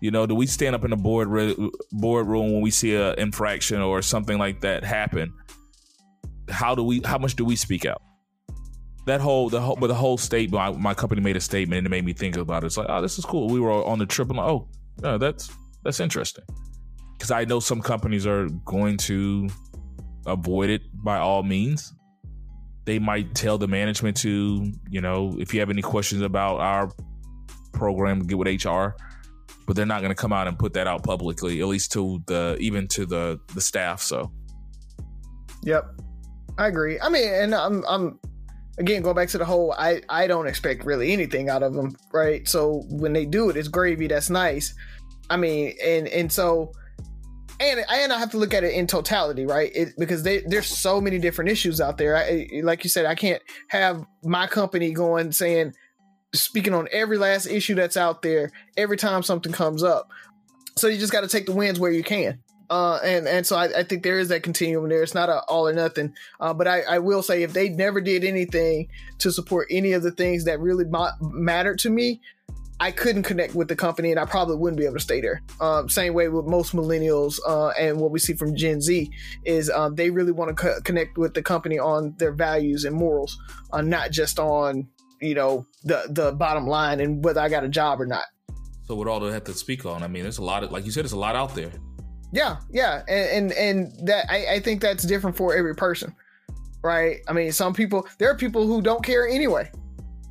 [0.01, 1.29] You know, do we stand up in the board
[1.91, 5.33] boardroom when we see an infraction or something like that happen?
[6.49, 7.01] How do we?
[7.05, 8.01] How much do we speak out?
[9.07, 10.53] That whole the whole but the whole statement.
[10.53, 12.67] My, my company made a statement and it made me think about it.
[12.67, 13.49] It's like, oh, this is cool.
[13.49, 14.31] We were on the trip.
[14.31, 14.69] I'm like, oh,
[15.19, 15.51] that's
[15.83, 16.45] that's interesting.
[17.17, 19.49] Because I know some companies are going to
[20.27, 21.93] avoid it by all means.
[22.85, 26.93] They might tell the management to, you know, if you have any questions about our
[27.73, 28.95] program, get with HR
[29.69, 32.23] but they're not going to come out and put that out publicly, at least to
[32.27, 34.01] the even to the the staff.
[34.01, 34.33] So,
[35.63, 35.85] yep,
[36.57, 36.99] I agree.
[36.99, 38.19] I mean, and I'm I'm
[38.79, 41.95] again going back to the whole I I don't expect really anything out of them,
[42.15, 42.49] right?
[42.49, 44.07] So when they do it, it's gravy.
[44.07, 44.75] That's nice.
[45.29, 46.73] I mean, and and so.
[47.61, 49.73] And, and I have to look at it in totality, right?
[49.75, 52.15] It, because they, there's so many different issues out there.
[52.15, 55.73] I, like you said, I can't have my company going saying,
[56.33, 60.11] speaking on every last issue that's out there every time something comes up.
[60.77, 62.41] So you just got to take the wins where you can.
[62.71, 65.03] Uh, and and so I, I, think there is that continuum there.
[65.03, 66.15] It's not a all or nothing.
[66.39, 68.89] Uh, but I, I, will say if they never did anything
[69.21, 72.21] to support any of the things that really ma- mattered to me,
[72.79, 75.43] I couldn't connect with the company, and I probably wouldn't be able to stay there.
[75.63, 79.11] Um, same way with most millennials, uh, and what we see from Gen Z
[79.45, 82.95] is um, they really want to co- connect with the company on their values and
[82.95, 83.39] morals,
[83.73, 84.87] uh, not just on
[85.21, 88.25] you know the the bottom line and whether I got a job or not.
[88.87, 90.03] So what all do I have to speak on?
[90.03, 91.73] I mean, there's a lot of like you said, there's a lot out there.
[92.33, 96.15] Yeah, yeah, and and, and that I, I think that's different for every person,
[96.83, 97.19] right?
[97.27, 99.71] I mean, some people there are people who don't care anyway,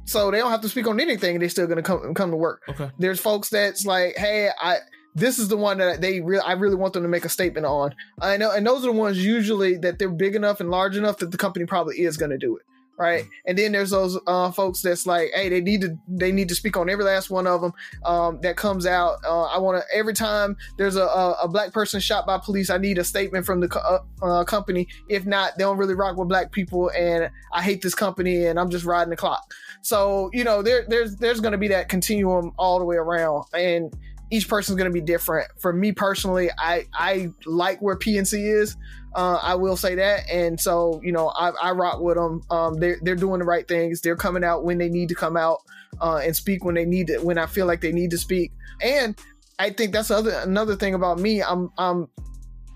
[0.05, 2.31] so they don't have to speak on anything, and they're still going to come come
[2.31, 2.63] to work.
[2.69, 2.89] Okay.
[2.99, 4.77] There's folks that's like, hey, I
[5.15, 7.65] this is the one that they really I really want them to make a statement
[7.65, 7.95] on.
[8.21, 11.17] I know, and those are the ones usually that they're big enough and large enough
[11.17, 12.63] that the company probably is going to do it
[12.97, 13.25] right?
[13.45, 16.55] And then there's those uh, folks that's like, hey, they need to they need to
[16.55, 17.73] speak on every last one of them
[18.05, 19.17] um, that comes out.
[19.23, 22.69] Uh, I want to every time there's a, a, a, black person shot by police,
[22.69, 23.79] I need a statement from the co-
[24.21, 24.87] uh, uh, company.
[25.09, 28.59] If not, they don't really rock with black people, and I hate this company, and
[28.59, 29.53] I'm just riding the clock.
[29.81, 33.45] So you know, there there's there's going to be that continuum all the way around,
[33.53, 33.93] and
[34.29, 35.47] each person's going to be different.
[35.59, 38.75] For me personally, I I like where PNC is.
[39.15, 42.41] Uh, I will say that, and so you know, I, I rock with them.
[42.49, 44.01] Um, they're they're doing the right things.
[44.01, 45.59] They're coming out when they need to come out
[46.01, 47.19] uh, and speak when they need to.
[47.19, 48.51] When I feel like they need to speak,
[48.81, 49.17] and
[49.59, 51.41] I think that's other another thing about me.
[51.41, 52.07] I'm I'm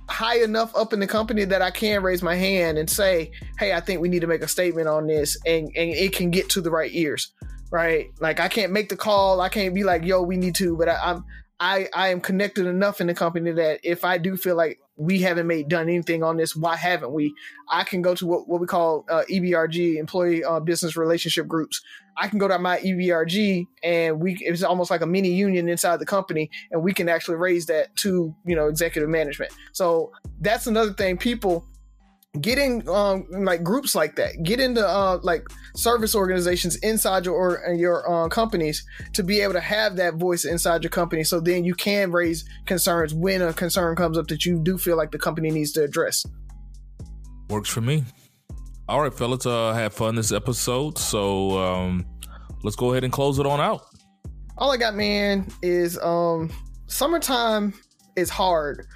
[0.10, 3.74] high enough up in the company that I can raise my hand and say, "Hey,
[3.74, 6.50] I think we need to make a statement on this," and and it can get
[6.50, 7.34] to the right ears
[7.72, 8.12] right?
[8.20, 9.42] Like I can't make the call.
[9.42, 11.26] I can't be like, yo, we need to, but I, am
[11.62, 15.20] I I am connected enough in the company that if I do feel like we
[15.20, 17.34] haven't made done anything on this, why haven't we?
[17.70, 21.82] I can go to what, what we call uh, EBRG, employee uh, business relationship groups.
[22.18, 25.98] I can go to my EBRG and we it's almost like a mini union inside
[25.98, 29.54] the company, and we can actually raise that to you know executive management.
[29.72, 31.18] So that's another thing.
[31.18, 31.64] People
[32.40, 34.42] get in um, like groups like that.
[34.44, 39.54] Get into uh, like service organizations inside your or your uh, companies to be able
[39.54, 41.24] to have that voice inside your company.
[41.24, 44.96] So then you can raise concerns when a concern comes up that you do feel
[44.96, 46.26] like the company needs to address.
[47.50, 48.06] Works for me.
[48.88, 50.98] All right, fellas, uh, had fun this episode.
[50.98, 52.06] So um,
[52.64, 53.86] let's go ahead and close it on out.
[54.58, 56.52] All I got, man, is um,
[56.88, 57.74] summertime
[58.16, 58.88] is hard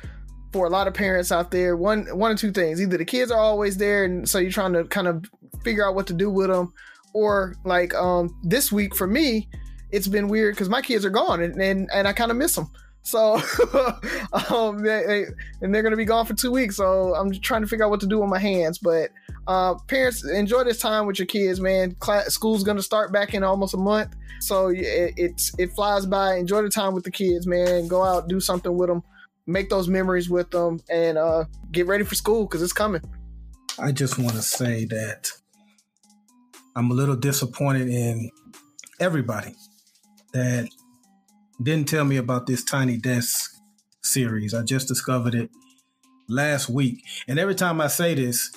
[0.56, 1.76] for a lot of parents out there.
[1.76, 4.72] One, one or two things: either the kids are always there, and so you're trying
[4.72, 5.26] to kind of
[5.66, 6.74] figure out what to do with them,
[7.14, 9.50] or like um, this week for me,
[9.92, 12.56] it's been weird because my kids are gone, and and, and I kind of miss
[12.56, 12.72] them.
[13.02, 13.36] So,
[14.50, 15.26] um, they,
[15.62, 16.78] and they're going to be gone for two weeks.
[16.78, 18.80] So I'm trying to figure out what to do with my hands.
[18.80, 19.12] But
[19.46, 21.96] uh, parents, enjoy this time with your kids, man.
[22.00, 24.16] Class, school's going to start back in almost a month.
[24.40, 26.38] So it, it flies by.
[26.38, 27.88] Enjoy the time with the kids, man.
[27.88, 29.04] Go out, do something with them,
[29.48, 33.02] make those memories with them, and uh, get ready for school because it's coming.
[33.80, 35.32] I just want to say that
[36.76, 38.32] I'm a little disappointed in
[39.00, 39.56] everybody
[40.34, 40.70] that
[41.62, 43.52] didn't tell me about this Tiny Desk
[44.02, 44.54] series.
[44.54, 45.50] I just discovered it
[46.28, 47.04] last week.
[47.28, 48.52] And every time I say this,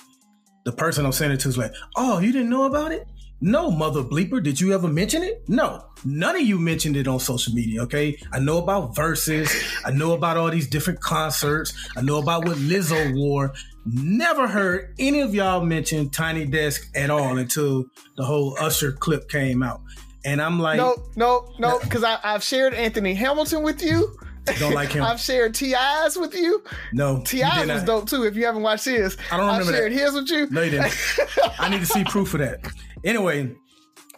[0.64, 3.07] the person I'm sending it to is like, oh, you didn't know about it?
[3.41, 4.43] No, mother bleeper.
[4.43, 5.49] Did you ever mention it?
[5.49, 7.82] No, none of you mentioned it on social media.
[7.82, 8.18] Okay.
[8.32, 9.49] I know about Verzuz,
[9.84, 11.72] I know about all these different concerts.
[11.97, 13.53] I know about what Lizzo wore.
[13.86, 17.84] Never heard any of y'all mention Tiny Desk at all until
[18.16, 19.80] the whole Usher clip came out.
[20.24, 24.14] And I'm like, no, no, no, because I've shared Anthony Hamilton with you.
[24.59, 25.03] Don't like him.
[25.03, 26.62] I've shared T.I.'s with you.
[26.92, 28.24] No, T.I.'s was dope too.
[28.24, 29.99] If you haven't watched his, I don't remember I've shared that.
[29.99, 30.51] his with you.
[30.51, 30.96] No, you didn't.
[31.59, 32.61] I need to see proof of that.
[33.05, 33.55] Anyway,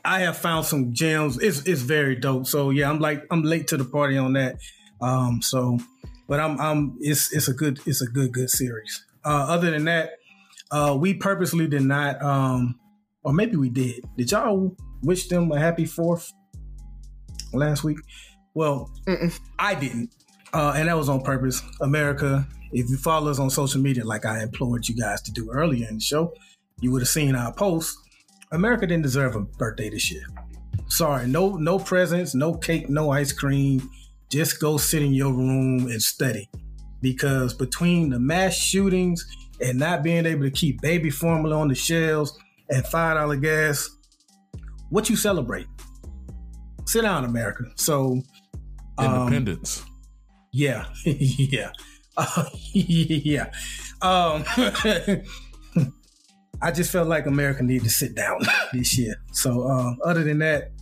[0.04, 1.38] I have found some gems.
[1.38, 2.46] It's it's very dope.
[2.46, 4.56] So yeah, I'm like I'm late to the party on that.
[5.00, 5.78] Um, so,
[6.28, 9.04] but I'm I'm it's it's a good it's a good good series.
[9.24, 10.12] Uh, other than that,
[10.70, 12.78] uh, we purposely did not, um,
[13.22, 14.02] or maybe we did.
[14.16, 16.32] Did y'all wish them a happy fourth
[17.52, 17.98] last week?
[18.54, 19.38] Well, Mm-mm.
[19.58, 20.14] I didn't,
[20.52, 21.62] uh, and that was on purpose.
[21.80, 25.50] America, if you follow us on social media, like I implored you guys to do
[25.50, 26.34] earlier in the show,
[26.80, 27.96] you would have seen our post.
[28.52, 30.24] America didn't deserve a birthday this year.
[30.88, 33.88] Sorry, no no presents, no cake, no ice cream.
[34.28, 36.48] Just go sit in your room and study.
[37.00, 39.24] Because between the mass shootings
[39.60, 42.36] and not being able to keep baby formula on the shelves
[42.70, 43.88] and five dollar gas,
[44.90, 45.66] what you celebrate?
[46.86, 47.64] Sit down, America.
[47.76, 48.20] So
[48.98, 49.84] um, Independence.
[50.52, 51.72] Yeah, yeah,
[52.16, 53.50] uh, yeah.
[54.02, 54.44] Um,
[56.62, 58.40] I just felt like America needed to sit down
[58.72, 59.14] this year.
[59.32, 60.72] So, uh, other than that,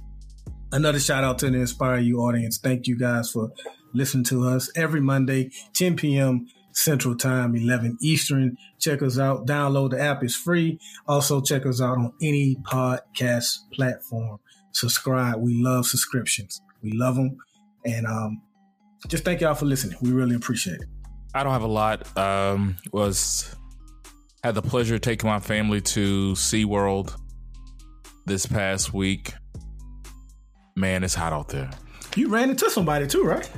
[0.72, 2.58] another shout out to the Inspire You audience.
[2.58, 3.52] Thank you guys for
[3.94, 6.46] listening to us every Monday, 10 p.m.
[6.72, 8.56] Central Time, 11 Eastern.
[8.78, 9.46] Check us out.
[9.46, 10.78] Download the app; it's free.
[11.06, 14.38] Also, check us out on any podcast platform.
[14.72, 15.40] Subscribe.
[15.40, 16.60] We love subscriptions.
[16.82, 17.38] We love them,
[17.84, 18.42] and um,
[19.06, 19.96] just thank y'all for listening.
[20.02, 20.88] We really appreciate it.
[21.34, 22.16] I don't have a lot.
[22.18, 23.54] Um, was
[24.42, 27.14] had the pleasure of taking my family to SeaWorld
[28.26, 29.32] this past week.
[30.76, 31.70] Man, it's hot out there.
[32.16, 33.48] You ran into somebody too, right?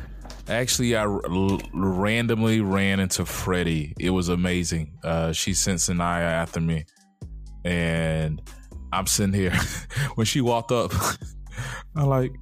[0.49, 3.95] Actually, I l- randomly ran into Freddie.
[4.01, 4.99] It was amazing.
[5.05, 6.87] Uh, she sent Sanaya after me,
[7.65, 8.43] and
[8.93, 9.53] I'm sitting here.
[10.17, 10.93] when she walked up,
[11.95, 12.33] I'm like,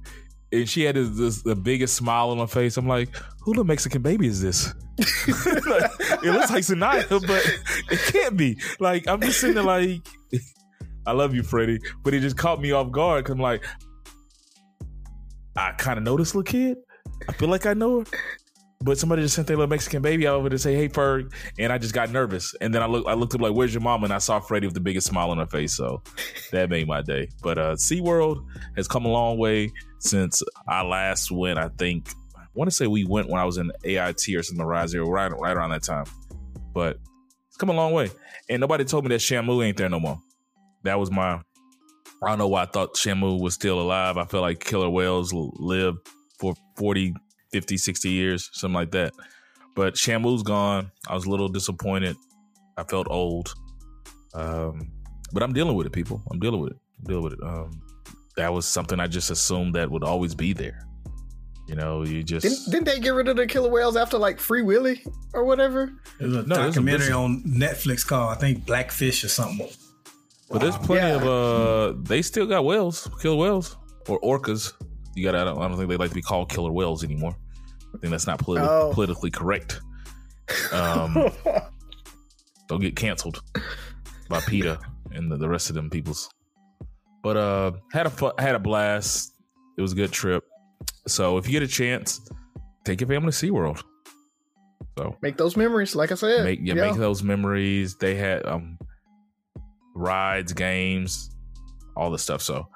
[0.51, 2.77] and she had this, this the biggest smile on her face.
[2.77, 3.09] I'm like,
[3.41, 4.73] who the Mexican baby is this?
[6.21, 8.57] It looks like Sanaya, but it can't be.
[8.79, 10.05] Like I'm just sitting there like,
[11.05, 13.63] I love you, Freddie, but it just caught me off guard because I'm like,
[15.55, 16.77] I kind of know this little kid.
[17.27, 18.05] I feel like I know her.
[18.81, 21.77] But somebody just sent their little Mexican baby over to say, "Hey, Ferg," and I
[21.77, 22.55] just got nervous.
[22.61, 24.67] And then I looked, I looked up like, "Where's your mom?" And I saw Freddie
[24.67, 25.75] with the biggest smile on her face.
[25.75, 26.01] So
[26.51, 27.27] that made my day.
[27.43, 28.45] But uh, SeaWorld
[28.77, 29.69] has come a long way
[29.99, 31.59] since I last went.
[31.59, 34.65] I think I want to say we went when I was in AIT or something,
[34.65, 36.05] Rise Zero, right, right around that time.
[36.73, 36.99] But
[37.49, 38.09] it's come a long way.
[38.49, 40.19] And nobody told me that Shamu ain't there no more.
[40.83, 41.41] That was my.
[42.23, 44.17] I don't know why I thought Shamu was still alive.
[44.17, 45.97] I felt like killer whales lived
[46.39, 47.13] for 40,
[47.51, 49.13] 50, 60 years, something like that.
[49.75, 50.91] But Shamu's gone.
[51.07, 52.15] I was a little disappointed.
[52.77, 53.53] I felt old.
[54.33, 54.91] Um,
[55.33, 56.21] but I'm dealing with it, people.
[56.31, 56.77] I'm dealing with it.
[56.99, 57.39] I'm dealing with it.
[57.43, 57.81] Um,
[58.35, 60.85] that was something I just assumed that would always be there.
[61.67, 64.39] You know, you just Didn't, didn't they get rid of the killer whales after like
[64.39, 65.91] Free Willy or whatever?
[66.19, 69.69] There's a No, there's a documentary on Netflix called I think Blackfish or something.
[70.49, 71.15] But there's plenty Yeah.
[71.17, 73.77] of uh they still got whales, killer whales
[74.07, 74.73] or orcas.
[75.15, 77.35] You got I don't, I don't think they like to be called killer whales anymore.
[77.93, 78.91] I think that's not politi- Oh.
[78.93, 79.79] politically correct.
[80.71, 81.29] Um
[82.67, 83.41] Don't get canceled
[84.29, 84.79] by PETA
[85.11, 86.29] and the, the rest of them peoples.
[87.23, 89.33] But uh, had a had a blast.
[89.77, 90.43] It was a good trip.
[91.07, 92.21] So if you get a chance,
[92.85, 93.81] take your family to SeaWorld.
[94.97, 96.43] So Make those memories, like I said.
[96.45, 97.95] make yeah, make those memories.
[97.97, 98.77] They had um
[99.95, 101.31] rides, games,
[101.97, 102.41] all the stuff.
[102.41, 102.67] So,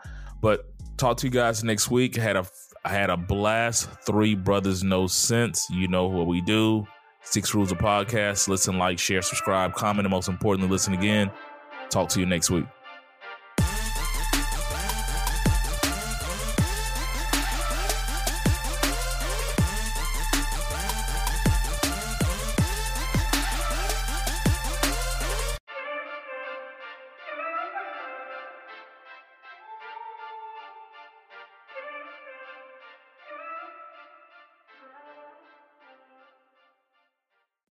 [0.41, 2.17] but talk to you guys next week.
[2.17, 2.45] I Had a
[2.85, 3.89] I had a blast.
[4.05, 5.67] Three brothers, no sense.
[5.69, 6.85] You know what we do.
[7.21, 8.49] Six rules of podcast.
[8.49, 11.31] Listen, like, share, subscribe, comment, and most importantly, listen again.
[11.89, 12.65] Talk to you next week.